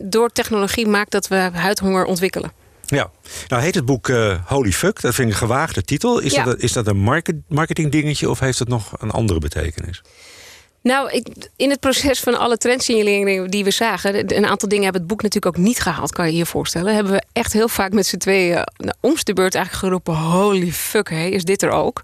door 0.00 0.28
technologie 0.28 0.86
maakt 0.86 1.10
dat 1.10 1.28
we 1.28 1.50
huidhonger 1.52 2.04
ontwikkelen. 2.04 2.52
Ja, 2.86 3.10
nou 3.48 3.62
heet 3.62 3.74
het 3.74 3.84
boek 3.84 4.08
uh, 4.08 4.38
Holy 4.44 4.72
Fuck. 4.72 5.00
Dat 5.00 5.14
vind 5.14 5.28
ik 5.28 5.32
een 5.34 5.40
gewaagde 5.40 5.82
titel. 5.82 6.18
Is, 6.18 6.34
dat, 6.34 6.58
is 6.58 6.72
dat 6.72 6.86
een 6.86 6.98
market, 6.98 7.36
marketing 7.48 7.92
dingetje 7.92 8.30
of 8.30 8.38
heeft 8.38 8.58
het 8.58 8.68
nog 8.68 8.92
een 8.98 9.10
andere 9.10 9.38
betekenis? 9.38 10.02
Nou, 10.88 11.10
ik, 11.10 11.26
in 11.56 11.70
het 11.70 11.80
proces 11.80 12.20
van 12.20 12.38
alle 12.38 12.56
trendsignaleringen 12.56 13.50
die 13.50 13.64
we 13.64 13.70
zagen... 13.70 14.36
een 14.36 14.46
aantal 14.46 14.68
dingen 14.68 14.84
hebben 14.84 15.00
het 15.00 15.10
boek 15.10 15.22
natuurlijk 15.22 15.56
ook 15.56 15.64
niet 15.64 15.80
gehaald, 15.80 16.12
kan 16.12 16.26
je 16.26 16.36
je 16.36 16.46
voorstellen. 16.46 16.94
Hebben 16.94 17.12
we 17.12 17.22
echt 17.32 17.52
heel 17.52 17.68
vaak 17.68 17.92
met 17.92 18.06
z'n 18.06 18.16
tweeën 18.16 18.66
nou, 18.76 18.94
omst 19.00 19.26
de 19.26 19.32
beurt 19.32 19.54
eigenlijk 19.54 19.84
geroepen... 19.84 20.14
holy 20.14 20.72
fuck, 20.72 21.08
hey, 21.08 21.30
is 21.30 21.44
dit 21.44 21.62
er 21.62 21.70
ook? 21.70 22.02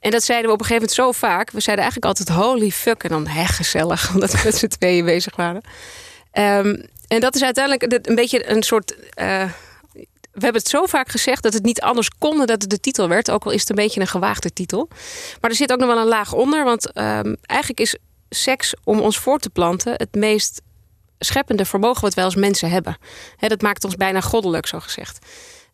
En 0.00 0.10
dat 0.10 0.22
zeiden 0.22 0.46
we 0.46 0.54
op 0.54 0.60
een 0.60 0.66
gegeven 0.66 0.88
moment 0.88 1.16
zo 1.20 1.26
vaak. 1.26 1.50
We 1.50 1.60
zeiden 1.60 1.84
eigenlijk 1.84 2.18
altijd 2.18 2.38
holy 2.38 2.70
fuck 2.70 3.02
en 3.02 3.08
dan 3.08 3.26
hè, 3.26 3.44
gezellig... 3.44 4.10
omdat 4.14 4.32
we 4.32 4.40
met 4.44 4.56
z'n 4.56 4.66
tweeën 4.66 5.04
bezig 5.04 5.36
waren. 5.36 5.60
Ehm, 6.32 6.76
en 7.08 7.20
dat 7.20 7.34
is 7.34 7.42
uiteindelijk 7.42 8.06
een 8.08 8.14
beetje 8.14 8.50
een 8.50 8.62
soort... 8.62 8.94
Uh, 9.20 9.44
we 10.32 10.46
hebben 10.46 10.62
het 10.62 10.70
zo 10.70 10.86
vaak 10.86 11.08
gezegd 11.08 11.42
dat 11.42 11.52
het 11.52 11.62
niet 11.62 11.80
anders 11.80 12.08
kon 12.18 12.38
dat 12.38 12.48
het 12.48 12.70
de 12.70 12.80
titel 12.80 13.08
werd. 13.08 13.30
Ook 13.30 13.44
al 13.44 13.50
is 13.50 13.60
het 13.60 13.70
een 13.70 13.76
beetje 13.76 14.00
een 14.00 14.06
gewaagde 14.06 14.52
titel. 14.52 14.88
Maar 15.40 15.50
er 15.50 15.56
zit 15.56 15.72
ook 15.72 15.78
nog 15.78 15.88
wel 15.88 15.98
een 15.98 16.06
laag 16.06 16.32
onder. 16.32 16.64
Want 16.64 16.86
um, 16.96 17.36
eigenlijk 17.42 17.80
is 17.80 17.96
seks 18.30 18.74
om 18.84 19.00
ons 19.00 19.18
voor 19.18 19.38
te 19.38 19.50
planten 19.50 19.92
het 19.92 20.14
meest 20.14 20.62
scheppende 21.18 21.64
vermogen 21.64 22.02
wat 22.02 22.14
wij 22.14 22.24
als 22.24 22.34
mensen 22.34 22.70
hebben. 22.70 22.96
dat 23.38 23.62
maakt 23.62 23.84
ons 23.84 23.96
bijna 23.96 24.20
goddelijk, 24.20 24.66
zo 24.66 24.80
gezegd. 24.80 25.26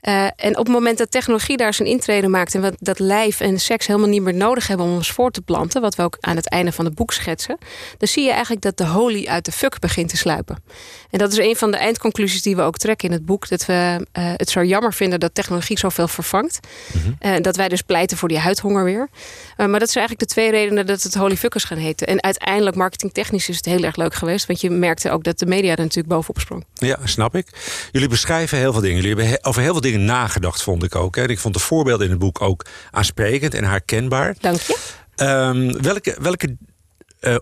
Uh, 0.09 0.25
en 0.37 0.51
op 0.59 0.65
het 0.65 0.75
moment 0.75 0.99
dat 0.99 1.11
technologie 1.11 1.57
daar 1.57 1.75
zijn 1.75 1.89
intrede 1.89 2.29
maakt... 2.29 2.55
en 2.55 2.61
we 2.61 2.73
dat 2.79 2.99
lijf 2.99 3.41
en 3.41 3.59
seks 3.59 3.87
helemaal 3.87 4.09
niet 4.09 4.23
meer 4.23 4.35
nodig 4.35 4.67
hebben 4.67 4.87
om 4.87 4.95
ons 4.95 5.13
voor 5.13 5.31
te 5.31 5.43
planten... 5.43 5.81
wat 5.81 5.95
we 5.95 6.03
ook 6.03 6.17
aan 6.21 6.37
het 6.37 6.49
einde 6.49 6.73
van 6.73 6.85
het 6.85 6.95
boek 6.95 7.13
schetsen... 7.13 7.59
dan 7.99 8.09
zie 8.09 8.25
je 8.25 8.31
eigenlijk 8.31 8.63
dat 8.63 8.77
de 8.77 8.87
holy 8.87 9.27
uit 9.27 9.45
de 9.45 9.53
fuck 9.53 9.79
begint 9.79 10.09
te 10.09 10.17
sluipen. 10.17 10.63
En 11.11 11.19
dat 11.19 11.33
is 11.33 11.39
een 11.39 11.57
van 11.57 11.71
de 11.71 11.77
eindconclusies 11.77 12.43
die 12.43 12.57
we 12.57 12.63
ook 12.63 12.77
trekken 12.77 13.09
in 13.09 13.15
het 13.15 13.27
boek. 13.27 13.49
Dat 13.49 13.67
we 13.67 14.07
uh, 14.19 14.33
het 14.37 14.51
zo 14.51 14.65
jammer 14.65 14.95
vinden 14.95 15.21
dat 15.21 15.35
technologie 15.35 15.79
zoveel 15.79 16.09
vervangt. 16.09 16.61
Mm 16.93 17.01
-hmm. 17.03 17.31
uh, 17.31 17.41
dat 17.41 17.57
wij 17.57 17.69
dus 17.69 17.83
pleiten 17.83 18.17
voor 18.17 18.29
die 18.29 18.39
huidhonger 18.39 18.85
weer. 18.85 19.09
Maar 19.57 19.79
dat 19.79 19.91
zijn 19.91 20.07
eigenlijk 20.07 20.19
de 20.19 20.27
twee 20.27 20.51
redenen 20.51 20.87
dat 20.87 21.03
het 21.03 21.15
holy 21.15 21.37
fuckers 21.37 21.65
gaan 21.65 21.79
heten. 21.79 22.07
En 22.07 22.23
uiteindelijk 22.23 22.77
marketingtechnisch 22.77 23.49
is 23.49 23.57
het 23.57 23.65
heel 23.65 23.83
erg 23.83 23.97
leuk 23.97 24.15
geweest. 24.15 24.47
Want 24.47 24.61
je 24.61 24.71
merkte 24.71 25.11
ook 25.11 25.25
dat 25.25 25.39
de 25.39 25.47
media 25.47 25.71
er 25.71 25.79
natuurlijk 25.79 26.09
bovenop 26.09 26.41
sprong. 26.41 26.65
Ja, 26.75 26.99
snap 27.05 27.35
ik. 27.35 27.47
Jullie 27.93 28.09
beschrijven 28.09 28.59
heel 28.59 28.73
veel 28.73 28.81
dingen. 28.81 29.03
Jullie 29.03 29.25
hebben 29.25 29.45
over 29.45 29.63
heel 29.63 29.73
veel 29.73 29.81
dingen 29.81 29.96
nagedacht, 30.05 30.63
vond 30.63 30.83
ik 30.83 30.95
ook. 30.95 31.17
Hè. 31.17 31.29
Ik 31.29 31.39
vond 31.39 31.55
de 31.55 31.61
voorbeelden 31.61 32.05
in 32.05 32.11
het 32.11 32.21
boek 32.21 32.41
ook 32.41 32.65
aansprekend 32.91 33.55
en 33.55 33.65
herkenbaar. 33.65 34.35
Dank 34.41 34.61
je. 34.61 34.79
Um, 35.17 35.83
welke 35.83 36.17
welke 36.21 36.57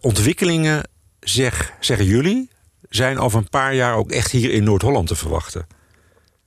ontwikkelingen 0.00 0.82
zeg, 1.20 1.72
zeggen 1.80 2.06
jullie 2.06 2.48
zijn 2.88 3.18
over 3.18 3.38
een 3.38 3.48
paar 3.48 3.74
jaar 3.74 3.96
ook 3.96 4.10
echt 4.10 4.30
hier 4.30 4.50
in 4.50 4.64
Noord-Holland 4.64 5.06
te 5.06 5.16
verwachten. 5.16 5.66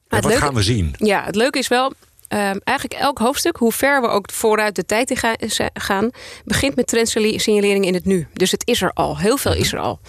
wat 0.07 0.25
leuke, 0.25 0.37
gaan 0.39 0.53
we 0.53 0.61
zien? 0.61 0.95
Ja, 0.97 1.23
het 1.23 1.35
leuke 1.35 1.57
is 1.57 1.67
wel, 1.67 1.85
um, 1.85 2.59
eigenlijk 2.63 2.93
elk 2.99 3.17
hoofdstuk, 3.17 3.57
hoe 3.57 3.71
ver 3.71 4.01
we 4.01 4.07
ook 4.07 4.31
vooruit 4.31 4.75
de 4.75 4.85
tijd 4.85 5.11
in 5.11 5.71
gaan, 5.73 6.11
begint 6.45 6.75
met 6.75 6.87
trendsignalering 6.87 7.85
in 7.85 7.93
het 7.93 8.05
nu. 8.05 8.27
Dus 8.33 8.51
het 8.51 8.67
is 8.67 8.81
er 8.81 8.91
al. 8.93 9.17
Heel 9.17 9.37
veel 9.37 9.53
is 9.53 9.73
er 9.73 9.79
al. 9.79 9.99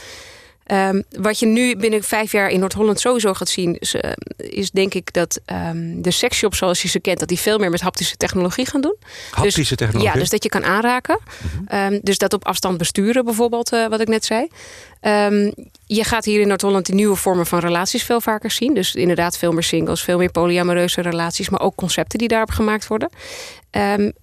Um, 0.73 1.03
wat 1.11 1.39
je 1.39 1.47
nu 1.47 1.77
binnen 1.77 2.03
vijf 2.03 2.33
jaar 2.33 2.49
in 2.49 2.61
Noord-Holland 2.61 3.01
sowieso 3.01 3.35
gaat 3.35 3.49
zien... 3.49 3.79
is, 3.79 3.95
uh, 3.95 4.01
is 4.37 4.71
denk 4.71 4.95
ik 4.95 5.13
dat 5.13 5.41
um, 5.47 6.03
de 6.03 6.11
sexshops 6.11 6.59
zoals 6.59 6.83
je 6.83 6.89
ze 6.89 7.01
kent... 7.01 7.19
dat 7.19 7.29
die 7.29 7.39
veel 7.39 7.59
meer 7.59 7.71
met 7.71 7.81
haptische 7.81 8.17
technologie 8.17 8.67
gaan 8.67 8.81
doen. 8.81 8.97
Haptische 9.31 9.59
dus, 9.61 9.69
technologie? 9.69 10.13
Ja, 10.13 10.19
dus 10.19 10.29
dat 10.29 10.43
je 10.43 10.49
kan 10.49 10.65
aanraken. 10.65 11.19
Mm 11.21 11.67
-hmm. 11.69 11.93
um, 11.93 12.01
dus 12.03 12.19
dat 12.19 12.33
op 12.33 12.45
afstand 12.45 12.79
besturen 12.79 13.25
bijvoorbeeld, 13.25 13.73
uh, 13.73 13.89
wat 13.89 14.01
ik 14.01 14.09
net 14.09 14.25
zei. 14.25 14.49
je 15.87 16.05
gaat 16.05 16.25
hier 16.25 16.41
in 16.41 16.49
Noord-Holland 16.49 16.87
die 16.87 16.95
nieuwe 16.95 17.17
vormen 17.17 17.47
van 17.47 17.59
relaties 17.59 18.03
veel 18.03 18.21
vaker 18.21 18.51
zien. 18.51 18.75
Dus 18.75 18.95
inderdaad 18.95 19.39
veel 19.39 19.53
meer 19.53 19.63
singles, 19.63 20.03
veel 20.03 20.19
meer 20.19 20.31
polyamoreuze 20.31 21.01
relaties... 21.01 21.49
maar 21.49 21.61
ook 21.61 21.75
concepten 21.75 22.19
die 22.19 22.29
daarop 22.29 22.51
gemaakt 22.51 22.87
worden. 22.87 23.09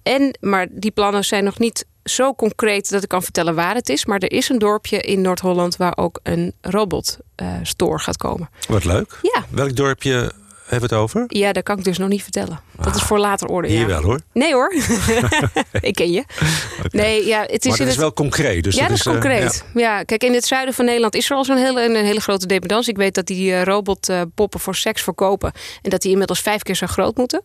en, 0.02 0.38
maar 0.40 0.66
die 0.70 0.90
plannen 0.90 1.24
zijn 1.24 1.44
nog 1.44 1.58
niet 1.58 1.86
zo 2.10 2.34
concreet 2.34 2.90
dat 2.90 3.02
ik 3.02 3.08
kan 3.08 3.22
vertellen 3.22 3.54
waar 3.54 3.74
het 3.74 3.88
is. 3.88 4.06
Maar 4.06 4.18
er 4.18 4.32
is 4.32 4.48
een 4.48 4.58
dorpje 4.58 5.00
in 5.00 5.20
Noord-Holland 5.20 5.76
waar 5.76 5.96
ook 5.96 6.20
een 6.22 6.52
robotstore 6.60 7.92
uh, 7.92 8.04
gaat 8.04 8.16
komen. 8.16 8.50
Wat 8.68 8.84
leuk. 8.84 9.18
Ja. 9.22 9.44
Welk 9.50 9.76
dorpje 9.76 10.32
hebben 10.68 10.88
we 10.88 10.94
het 10.94 11.04
over? 11.04 11.24
Ja, 11.28 11.52
dat 11.52 11.62
kan 11.62 11.78
ik 11.78 11.84
dus 11.84 11.98
nog 11.98 12.08
niet 12.08 12.22
vertellen. 12.22 12.60
Dat 12.76 12.94
is 12.94 13.00
ah, 13.00 13.06
voor 13.06 13.18
later 13.18 13.48
orde. 13.48 13.68
Hier 13.68 13.86
wel 13.86 14.02
hoor. 14.02 14.20
Nee 14.32 14.52
hoor. 14.52 14.74
ik 15.80 15.94
ken 15.94 16.12
je. 16.12 16.24
Nee, 16.90 17.26
ja, 17.26 17.40
het 17.40 17.64
is, 17.64 17.70
maar 17.70 17.78
het 17.78 17.88
is 17.88 17.96
wel 17.96 18.12
concreet. 18.12 18.64
Dus 18.64 18.74
ja, 18.74 18.82
dat 18.82 18.90
is, 18.90 19.06
is 19.06 19.12
concreet. 19.12 19.64
ja. 19.74 20.02
kijk, 20.02 20.22
in 20.22 20.34
het 20.34 20.44
zuiden 20.44 20.74
van 20.74 20.84
Nederland 20.84 21.14
is 21.14 21.30
er 21.30 21.36
al 21.36 21.44
zo'n 21.44 21.56
hele, 21.56 21.84
een 21.84 22.04
hele 22.04 22.20
grote 22.20 22.46
dependance. 22.46 22.90
Ik 22.90 22.96
weet 22.96 23.14
dat 23.14 23.26
die 23.26 23.50
uh, 23.50 23.62
robotpoppen 23.62 24.60
voor 24.60 24.74
seks 24.74 25.02
verkopen. 25.02 25.52
En 25.82 25.90
dat 25.90 26.02
die 26.02 26.10
inmiddels 26.10 26.40
vijf 26.40 26.62
keer 26.62 26.74
zo 26.74 26.86
groot 26.86 27.16
moeten. 27.16 27.40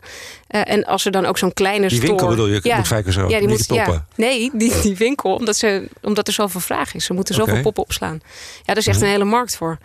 en 0.48 0.86
als 0.86 1.06
er 1.06 1.12
dan 1.12 1.26
ook 1.26 1.38
zo'n 1.38 1.54
kleine 1.54 1.88
die 1.88 2.02
winkel 2.02 2.28
bedoel 2.28 2.48
je? 2.48 2.60
Ja. 2.64 2.78
Moet 2.78 2.88
vijf 2.88 3.04
keer 3.04 3.14
zo, 3.14 3.30
ja, 3.30 3.40
die 3.40 3.48
moet, 3.48 3.68
poppen? 3.68 4.06
nee, 4.16 4.52
die, 4.54 4.82
die 4.82 4.96
winkel. 4.96 5.36
Omdat, 5.36 5.58
ze, 5.58 5.88
omdat 6.02 6.28
er 6.28 6.34
zoveel 6.34 6.60
vraag 6.62 6.94
is. 6.94 7.06
Ze 7.06 7.14
moeten 7.14 7.36
zoveel 7.36 7.62
poppen 7.62 7.84
opslaan. 7.84 8.20
Ja, 8.58 8.62
daar 8.66 8.78
is 8.78 8.88
echt 8.88 8.98
mhm. 8.98 9.06
een 9.06 9.12
hele 9.12 9.24
markt 9.24 9.56
voor. 9.56 9.78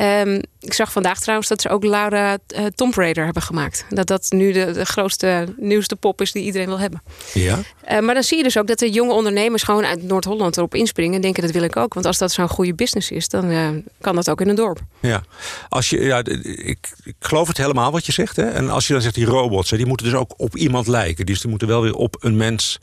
Um, 0.00 0.40
ik 0.60 0.72
zag 0.72 0.92
vandaag 0.92 1.20
trouwens 1.20 1.48
dat 1.48 1.60
ze 1.60 1.68
ook 1.68 1.84
Laura 1.84 2.38
uh, 2.56 2.66
Tomb 2.74 2.94
Raider 2.94 3.24
hebben 3.24 3.42
gemaakt. 3.42 3.84
Dat 3.90 4.06
dat 4.06 4.26
nu 4.30 4.52
de, 4.52 4.72
de, 4.72 4.84
grootste, 4.84 5.54
nieuwste 5.56 5.96
pop 5.96 6.20
is 6.20 6.32
die 6.32 6.44
iedereen 6.44 6.66
wil 6.66 6.78
hebben. 6.78 7.02
Ja. 7.34 7.58
Uh, 7.90 7.98
maar 7.98 8.14
dan 8.14 8.22
zie 8.22 8.36
je 8.36 8.42
dus 8.42 8.58
ook 8.58 8.66
dat 8.66 8.78
de 8.78 8.90
jonge 8.90 9.12
ondernemers 9.12 9.62
gewoon 9.62 9.84
uit 9.84 10.02
Noord-Holland 10.02 10.56
erop 10.56 10.74
inspringen 10.74 11.14
en 11.14 11.20
denken 11.20 11.42
dat 11.42 11.52
wil 11.52 11.62
ik 11.62 11.76
ook. 11.76 11.94
Want 11.94 12.06
als 12.06 12.18
dat 12.18 12.32
zo'n 12.32 12.48
goede 12.48 12.74
business 12.74 13.10
is, 13.10 13.28
dan 13.28 13.50
uh, 13.50 13.68
kan 14.00 14.14
dat 14.14 14.30
ook 14.30 14.40
in 14.40 14.48
een 14.48 14.54
dorp. 14.54 14.80
Ja, 15.00 15.22
als 15.68 15.90
je, 15.90 16.00
ja 16.00 16.18
ik, 16.18 16.92
ik 17.04 17.16
geloof 17.20 17.48
het 17.48 17.56
helemaal 17.56 17.92
wat 17.92 18.06
je 18.06 18.12
zegt. 18.12 18.36
Hè? 18.36 18.44
En 18.44 18.70
als 18.70 18.86
je 18.86 18.92
dan 18.92 19.02
zegt 19.02 19.14
die 19.14 19.26
robots, 19.26 19.70
hè, 19.70 19.76
die 19.76 19.86
moeten 19.86 20.06
dus 20.06 20.14
ook 20.14 20.34
op 20.36 20.56
iemand 20.56 20.86
lijken. 20.86 21.26
Dus 21.26 21.40
die 21.40 21.50
moeten 21.50 21.68
wel 21.68 21.82
weer 21.82 21.94
op 21.94 22.16
een 22.20 22.36
mens 22.36 22.78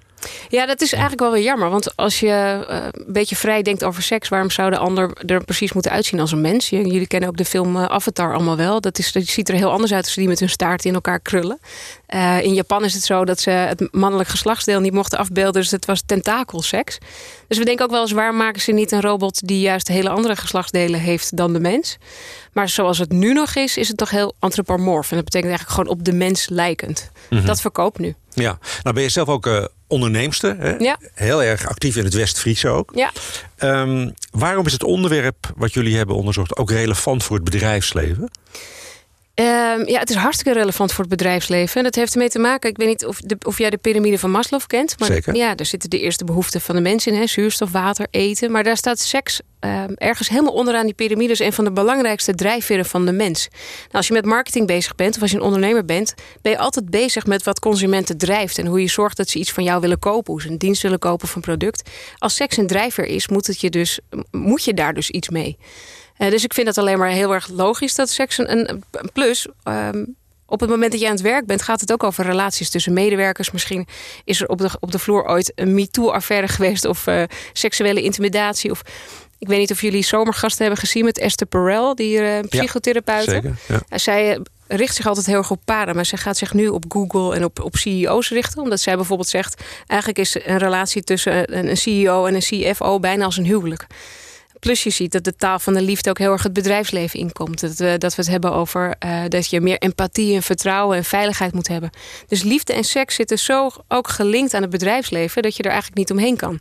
ja, 0.50 0.66
dat 0.66 0.82
is 0.82 0.92
eigenlijk 0.92 1.22
wel 1.22 1.32
weer 1.32 1.44
jammer. 1.44 1.70
Want 1.70 1.96
als 1.96 2.20
je 2.20 2.66
uh, 2.70 2.86
een 2.92 3.14
beetje 3.14 3.36
vrij 3.36 3.62
denkt 3.62 3.84
over 3.84 4.04
seks... 4.04 4.30
waarom 4.30 4.50
zou 4.50 4.70
de 4.70 4.78
ander 4.78 5.12
er 5.26 5.44
precies 5.44 5.74
moeten 5.74 5.92
uitzien 5.92 6.20
als 6.20 6.32
een 6.32 6.42
mens? 6.42 6.70
Jullie 6.70 7.08
kennen 7.08 7.30
ook 7.30 7.38
de 7.38 7.46
film 7.46 7.76
uh, 7.76 7.86
Avatar 7.86 8.34
allemaal 8.34 8.58
wel. 8.58 8.82
Dat, 8.82 9.00
is, 9.00 9.12
dat 9.12 9.26
ziet 9.26 9.50
er 9.50 9.56
heel 9.56 9.72
anders 9.72 9.94
uit 9.94 10.04
als 10.04 10.14
die 10.14 10.28
met 10.28 10.40
hun 10.40 10.50
staart 10.50 10.86
in 10.86 10.94
elkaar 10.94 11.20
krullen. 11.20 11.60
Uh, 12.10 12.44
in 12.44 12.54
Japan 12.54 12.84
is 12.84 12.94
het 12.94 13.04
zo 13.04 13.26
dat 13.26 13.40
ze 13.40 13.50
het 13.50 13.88
mannelijk 13.92 14.30
geslachtsdeel 14.30 14.80
niet 14.80 14.94
mochten 14.94 15.20
afbeelden. 15.20 15.62
Dus 15.62 15.72
het 15.72 15.86
was 15.86 16.04
tentakelseks. 16.06 16.98
Dus 17.48 17.58
we 17.58 17.66
denken 17.66 17.86
ook 17.86 17.92
wel 17.92 18.02
eens... 18.02 18.12
waar 18.12 18.34
maken 18.34 18.62
ze 18.62 18.72
niet 18.72 18.92
een 18.92 19.02
robot 19.02 19.48
die 19.48 19.60
juist 19.60 19.88
hele 19.88 20.10
andere 20.10 20.36
geslachtsdelen 20.36 21.00
heeft 21.00 21.38
dan 21.38 21.54
de 21.54 21.60
mens? 21.60 21.98
Maar 22.54 22.70
zoals 22.70 22.98
het 22.98 23.12
nu 23.12 23.34
nog 23.34 23.56
is, 23.56 23.78
is 23.78 23.88
het 23.88 23.98
toch 23.98 24.10
heel 24.10 24.34
antropomorf. 24.40 25.10
En 25.10 25.16
dat 25.16 25.26
betekent 25.26 25.50
eigenlijk 25.50 25.80
gewoon 25.80 26.00
op 26.00 26.06
de 26.06 26.14
mens 26.14 26.50
lijkend. 26.50 27.12
Mhm. 27.30 27.46
Dat 27.46 27.62
verkoopt 27.62 28.00
nu. 28.00 28.16
Ja, 28.36 28.58
nou 28.84 28.96
ben 28.96 29.04
je 29.04 29.10
zelf 29.10 29.28
ook 29.28 29.46
uh, 29.46 29.66
onderneemster. 29.88 30.56
Hè? 30.60 30.76
Ja. 30.76 31.00
Heel 31.14 31.44
erg 31.44 31.68
actief 31.68 31.96
in 31.96 32.04
het 32.04 32.14
West-Friese 32.14 32.70
ook. 32.70 32.92
Ja. 32.96 33.12
Um, 33.64 34.14
waarom 34.32 34.66
is 34.66 34.72
het 34.72 34.84
onderwerp 34.84 35.54
wat 35.56 35.74
jullie 35.74 35.98
hebben 35.98 36.16
onderzocht 36.16 36.58
ook 36.58 36.72
relevant 36.72 37.24
voor 37.24 37.36
het 37.36 37.46
bedrijfsleven? 37.46 38.30
Um, 39.40 39.88
ja, 39.88 40.00
het 40.00 40.10
is 40.10 40.16
hartstikke 40.16 40.60
relevant 40.60 40.92
voor 40.92 41.00
het 41.00 41.10
bedrijfsleven. 41.10 41.78
En 41.78 41.84
dat 41.84 41.96
heeft 41.96 42.14
ermee 42.14 42.30
te 42.30 42.40
maken, 42.40 42.70
ik 42.70 42.78
weet 42.78 42.88
niet 42.88 43.06
of, 43.06 43.20
de, 43.20 43.38
of 43.46 43.58
jij 43.58 43.70
de 43.70 43.78
piramide 43.78 44.20
van 44.20 44.32
Maslow 44.32 44.62
kent. 44.68 45.00
Maar 45.00 45.08
Zeker. 45.08 45.36
Ja, 45.36 45.56
daar 45.56 45.66
zitten 45.66 45.90
de 45.90 46.00
eerste 46.00 46.26
behoeften 46.26 46.62
van 46.62 46.76
de 46.76 46.82
mensen 46.82 47.14
in. 47.14 47.20
Hè? 47.20 47.28
Zuurstof, 47.28 47.72
water, 47.72 48.08
eten. 48.12 48.52
Maar 48.52 48.64
daar 48.64 48.78
staat 48.78 49.00
seks 49.00 49.42
um, 49.60 49.94
ergens 49.96 50.30
helemaal 50.30 50.54
onderaan 50.54 50.86
die 50.86 50.94
piramide. 50.94 51.32
is 51.32 51.40
een 51.40 51.54
van 51.54 51.64
de 51.64 51.72
belangrijkste 51.72 52.34
drijfveren 52.34 52.86
van 52.86 53.06
de 53.06 53.12
mens. 53.12 53.48
Nou, 53.50 53.92
als 53.92 54.08
je 54.08 54.14
met 54.14 54.26
marketing 54.26 54.68
bezig 54.68 54.96
bent 54.96 55.16
of 55.16 55.22
als 55.22 55.32
je 55.32 55.38
een 55.38 55.44
ondernemer 55.44 55.86
bent... 55.86 56.14
ben 56.42 56.52
je 56.52 56.58
altijd 56.58 56.90
bezig 56.90 57.26
met 57.26 57.44
wat 57.44 57.60
consumenten 57.60 58.18
drijft. 58.18 58.58
En 58.58 58.66
hoe 58.66 58.82
je 58.82 58.90
zorgt 58.90 59.18
dat 59.18 59.30
ze 59.30 59.40
iets 59.40 59.52
van 59.52 59.64
jou 59.64 59.82
willen 59.82 60.00
kopen. 60.00 60.34
Hoe 60.34 60.42
ze 60.42 60.50
een 60.50 60.58
dienst 60.58 60.82
willen 60.82 61.00
kopen 61.00 61.28
of 61.28 61.36
een 61.36 61.42
product. 61.42 61.90
Als 62.18 62.36
seks 62.36 62.58
een 62.58 62.68
drijver 62.68 63.06
is, 63.06 63.28
moet, 63.28 63.48
het 63.48 63.62
je 63.62 63.70
dus, 63.70 64.00
moet 64.32 64.64
je 64.64 64.74
daar 64.74 64.94
dus 64.94 65.10
iets 65.10 65.30
mee. 65.30 65.58
Uh, 66.18 66.30
dus 66.30 66.44
ik 66.44 66.54
vind 66.54 66.68
het 66.68 66.78
alleen 66.78 66.98
maar 66.98 67.10
heel 67.10 67.34
erg 67.34 67.48
logisch 67.48 67.96
dat 67.96 68.10
seks 68.10 68.38
een, 68.38 68.70
een 68.70 68.84
plus. 69.14 69.48
Um, 69.64 70.16
op 70.48 70.60
het 70.60 70.70
moment 70.70 70.92
dat 70.92 71.02
je 71.02 71.08
aan 71.08 71.14
het 71.14 71.22
werk 71.22 71.46
bent, 71.46 71.62
gaat 71.62 71.82
het 71.82 71.92
ook 71.92 72.04
over 72.04 72.26
relaties 72.26 72.70
tussen 72.70 72.94
medewerkers. 72.94 73.52
Misschien 73.52 73.88
is 74.24 74.42
er 74.42 74.48
op 74.48 74.58
de, 74.58 74.70
op 74.80 74.92
de 74.92 75.00
vloer 75.00 75.26
ooit 75.26 75.52
een 75.56 75.74
MeToo-affaire 75.74 76.48
geweest 76.56 76.86
of 76.86 77.08
uh, 77.08 77.24
seksuele 77.54 78.02
intimidatie. 78.02 78.72
Of 78.72 78.82
ik 79.38 79.48
weet 79.48 79.60
niet 79.60 79.72
of 79.72 79.82
jullie 79.82 80.04
zomergasten 80.04 80.62
hebben 80.62 80.80
gezien 80.80 81.06
met 81.06 81.20
Esther 81.20 81.48
Perel, 81.48 81.96
die 81.96 82.20
uh, 82.20 82.40
psychotherapeut. 82.50 83.26
Ja, 83.26 83.42
ja. 83.90 83.98
Zij 83.98 84.40
richt 84.68 84.96
zich 84.96 85.08
altijd 85.08 85.26
heel 85.26 85.38
erg 85.38 85.52
op 85.52 85.62
paren, 85.66 85.96
maar 85.96 86.06
zij 86.06 86.18
gaat 86.18 86.38
zich 86.38 86.54
nu 86.54 86.68
op 86.68 86.84
Google 86.88 87.36
en 87.36 87.44
op, 87.44 87.64
op 87.64 87.76
CEO's 87.76 88.30
richten. 88.30 88.62
Omdat 88.62 88.80
zij 88.80 88.96
bijvoorbeeld 88.96 89.30
zegt: 89.30 89.64
eigenlijk 89.88 90.20
is 90.20 90.36
een 90.46 90.58
relatie 90.58 91.04
tussen 91.04 91.58
een 91.58 91.78
CEO 91.78 92.26
en 92.26 92.36
een 92.36 92.74
CFO 92.74 93.00
bijna 93.00 93.26
als 93.26 93.38
een 93.38 93.46
huwelijk. 93.46 93.88
Plus 94.66 94.84
je 94.84 94.90
ziet 94.90 95.12
dat 95.12 95.24
de 95.24 95.36
taal 95.36 95.60
van 95.60 95.74
de 95.74 95.82
liefde 95.82 96.10
ook 96.10 96.18
heel 96.18 96.32
erg 96.32 96.44
het 96.44 96.54
bedrijfsleven 96.54 97.20
inkomt. 97.20 97.62
Dat 97.62 97.76
we, 97.76 97.96
dat 97.98 98.16
we 98.16 98.22
het 98.22 98.32
hebben 98.32 98.54
over 98.54 98.96
uh, 99.06 99.24
dat 99.28 99.50
je 99.50 99.62
meer 99.62 99.78
empathie 99.78 100.36
en 100.36 100.44
vertrouwen 100.44 100.98
en 100.98 101.04
veiligheid 101.04 101.54
moet 101.54 101.68
hebben. 101.68 101.90
Dus 102.28 102.44
liefde 102.44 102.74
en 102.74 102.84
seks 102.84 103.16
zitten 103.16 103.40
zo 103.40 103.70
ook 103.88 104.08
gelinkt 104.08 104.54
aan 104.54 104.62
het 104.62 104.70
bedrijfsleven 104.72 105.42
dat 105.42 105.56
je 105.56 105.64
er 105.64 105.70
eigenlijk 105.70 105.98
niet 105.98 106.12
omheen 106.12 106.36
kan. 106.38 106.60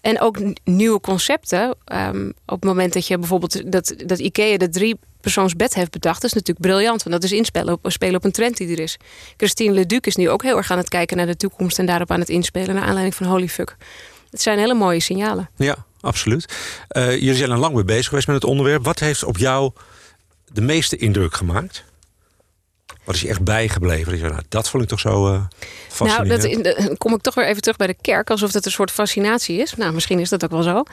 En 0.00 0.20
ook 0.20 0.38
nieuwe 0.64 1.00
concepten. 1.00 1.76
Um, 1.92 2.32
op 2.46 2.60
het 2.60 2.64
moment 2.64 2.92
dat 2.92 3.06
je 3.06 3.18
bijvoorbeeld 3.18 3.72
dat, 3.72 3.94
dat 4.06 4.18
IKEA 4.18 4.56
de 4.56 4.68
drie 4.68 4.98
persoonsbed 5.20 5.74
heeft 5.74 5.90
bedacht, 5.90 6.20
dat 6.20 6.30
is 6.30 6.36
natuurlijk 6.36 6.66
briljant. 6.66 7.02
Want 7.02 7.14
dat 7.14 7.24
is 7.24 7.36
inspelen 7.36 7.74
op, 7.74 7.90
spelen 7.90 8.16
op 8.16 8.24
een 8.24 8.32
trend 8.32 8.56
die 8.56 8.72
er 8.72 8.80
is. 8.80 8.96
Christine 9.36 9.72
Leduc 9.72 10.00
is 10.00 10.16
nu 10.16 10.30
ook 10.30 10.42
heel 10.42 10.56
erg 10.56 10.70
aan 10.70 10.78
het 10.78 10.88
kijken 10.88 11.16
naar 11.16 11.26
de 11.26 11.36
toekomst 11.36 11.78
en 11.78 11.86
daarop 11.86 12.10
aan 12.10 12.20
het 12.20 12.28
inspelen 12.28 12.74
naar 12.74 12.84
aanleiding 12.84 13.14
van 13.14 13.26
Holy 13.26 13.48
Fuck. 13.48 13.76
Het 14.30 14.42
zijn 14.42 14.58
hele 14.58 14.74
mooie 14.74 15.00
signalen. 15.00 15.50
Ja, 15.56 15.76
absoluut. 16.04 16.54
Uh, 16.96 17.12
jullie 17.12 17.34
zijn 17.34 17.50
al 17.50 17.58
lang 17.58 17.74
mee 17.74 17.84
bezig 17.84 18.08
geweest 18.08 18.26
met 18.26 18.36
het 18.36 18.44
onderwerp. 18.44 18.84
Wat 18.84 18.98
heeft 18.98 19.24
op 19.24 19.38
jou 19.38 19.72
de 20.52 20.60
meeste 20.60 20.96
indruk 20.96 21.34
gemaakt? 21.34 21.84
Wat 23.04 23.14
is 23.14 23.20
je 23.20 23.28
echt 23.28 23.42
bijgebleven? 23.42 24.20
Nou, 24.20 24.42
dat 24.48 24.70
vond 24.70 24.82
ik 24.82 24.88
toch 24.88 25.00
zo 25.00 25.32
uh, 25.32 25.40
fascinerend. 25.88 26.42
Nou, 26.42 26.62
dat, 26.62 26.76
dan 26.76 26.96
kom 26.96 27.14
ik 27.14 27.20
toch 27.20 27.34
weer 27.34 27.46
even 27.46 27.62
terug 27.62 27.76
bij 27.76 27.86
de 27.86 27.96
kerk. 28.00 28.30
Alsof 28.30 28.52
dat 28.52 28.64
een 28.64 28.70
soort 28.70 28.90
fascinatie 28.90 29.58
is. 29.58 29.74
Nou, 29.74 29.92
misschien 29.92 30.18
is 30.18 30.28
dat 30.28 30.44
ook 30.44 30.50
wel 30.50 30.62
zo. 30.62 30.76
Um, 30.76 30.84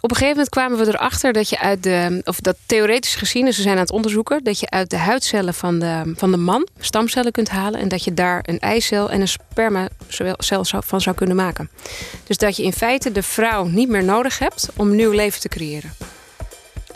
op 0.00 0.10
een 0.10 0.16
gegeven 0.16 0.28
moment 0.28 0.48
kwamen 0.48 0.78
we 0.78 0.86
erachter 0.86 1.32
dat 1.32 1.48
je 1.48 1.58
uit 1.58 1.82
de... 1.82 2.20
Of 2.24 2.40
dat 2.40 2.56
theoretisch 2.66 3.14
gezien, 3.14 3.44
dus 3.44 3.56
we 3.56 3.62
zijn 3.62 3.74
aan 3.74 3.80
het 3.80 3.90
onderzoeken... 3.90 4.44
dat 4.44 4.60
je 4.60 4.70
uit 4.70 4.90
de 4.90 4.96
huidcellen 4.96 5.54
van 5.54 5.78
de, 5.78 6.12
van 6.16 6.30
de 6.30 6.36
man 6.36 6.68
stamcellen 6.78 7.32
kunt 7.32 7.48
halen... 7.48 7.80
en 7.80 7.88
dat 7.88 8.04
je 8.04 8.14
daar 8.14 8.42
een 8.46 8.58
eicel 8.58 9.10
en 9.10 9.20
een 9.20 9.28
spermacel 9.28 10.64
van 10.64 11.00
zou 11.00 11.16
kunnen 11.16 11.36
maken. 11.36 11.70
Dus 12.26 12.36
dat 12.36 12.56
je 12.56 12.62
in 12.62 12.72
feite 12.72 13.12
de 13.12 13.22
vrouw 13.22 13.64
niet 13.64 13.88
meer 13.88 14.04
nodig 14.04 14.38
hebt 14.38 14.68
om 14.76 14.94
nieuw 14.94 15.12
leven 15.12 15.40
te 15.40 15.48
creëren. 15.48 15.92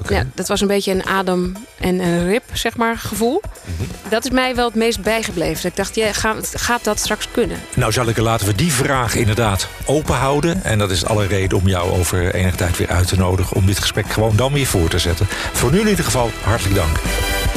Ja, 0.09 0.25
dat 0.35 0.49
was 0.49 0.61
een 0.61 0.67
beetje 0.67 0.93
een 0.93 1.07
adem 1.07 1.53
en 1.81 2.01
een 2.01 2.27
rib, 2.27 2.43
zeg 2.53 2.77
maar, 2.77 2.97
gevoel. 2.97 3.43
Mhm. 3.65 3.89
Dat 4.09 4.25
is 4.25 4.31
mij 4.31 4.55
wel 4.55 4.67
het 4.67 4.75
meest 4.75 5.03
bijgebleven. 5.03 5.69
Ik 5.69 5.77
dacht, 5.77 5.95
ja, 5.95 6.13
gaat, 6.13 6.85
dat 6.85 6.99
straks 6.99 7.29
kunnen? 7.31 7.59
Nou, 7.75 7.93
zal 7.93 8.09
ik 8.09 8.17
laten 8.17 8.47
we 8.47 8.55
die 8.55 8.73
vraag 8.73 9.15
inderdaad 9.15 9.69
open 9.85 10.15
houden. 10.15 10.65
En 10.65 10.79
dat 10.79 10.91
is 10.91 11.05
alle 11.05 11.27
reden 11.27 11.59
om 11.59 11.69
jou 11.69 11.91
over 11.99 12.35
enige 12.35 12.57
tijd 12.57 12.77
weer 12.77 12.89
uit 12.89 13.09
te 13.09 13.17
nodigen... 13.17 13.57
om 13.57 13.67
dit 13.67 13.79
gesprek 13.79 14.11
gewoon 14.11 14.37
dan 14.37 14.53
weer 14.53 14.67
voor 14.67 14.89
te 14.89 14.99
zetten. 14.99 15.27
Voor 15.53 15.71
nu 15.71 15.81
in 15.81 15.89
ieder 15.89 16.05
geval, 16.05 16.31
hartelijk 16.43 16.75
dank. 16.75 16.97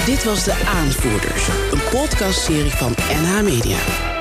Dit 0.06 0.24
was 0.24 0.44
De 0.44 0.54
Aanvoerders, 0.76 1.48
een 1.72 1.82
podcastserie 1.92 2.72
van 2.72 2.96
NH 3.22 3.42
Media. 3.44 4.17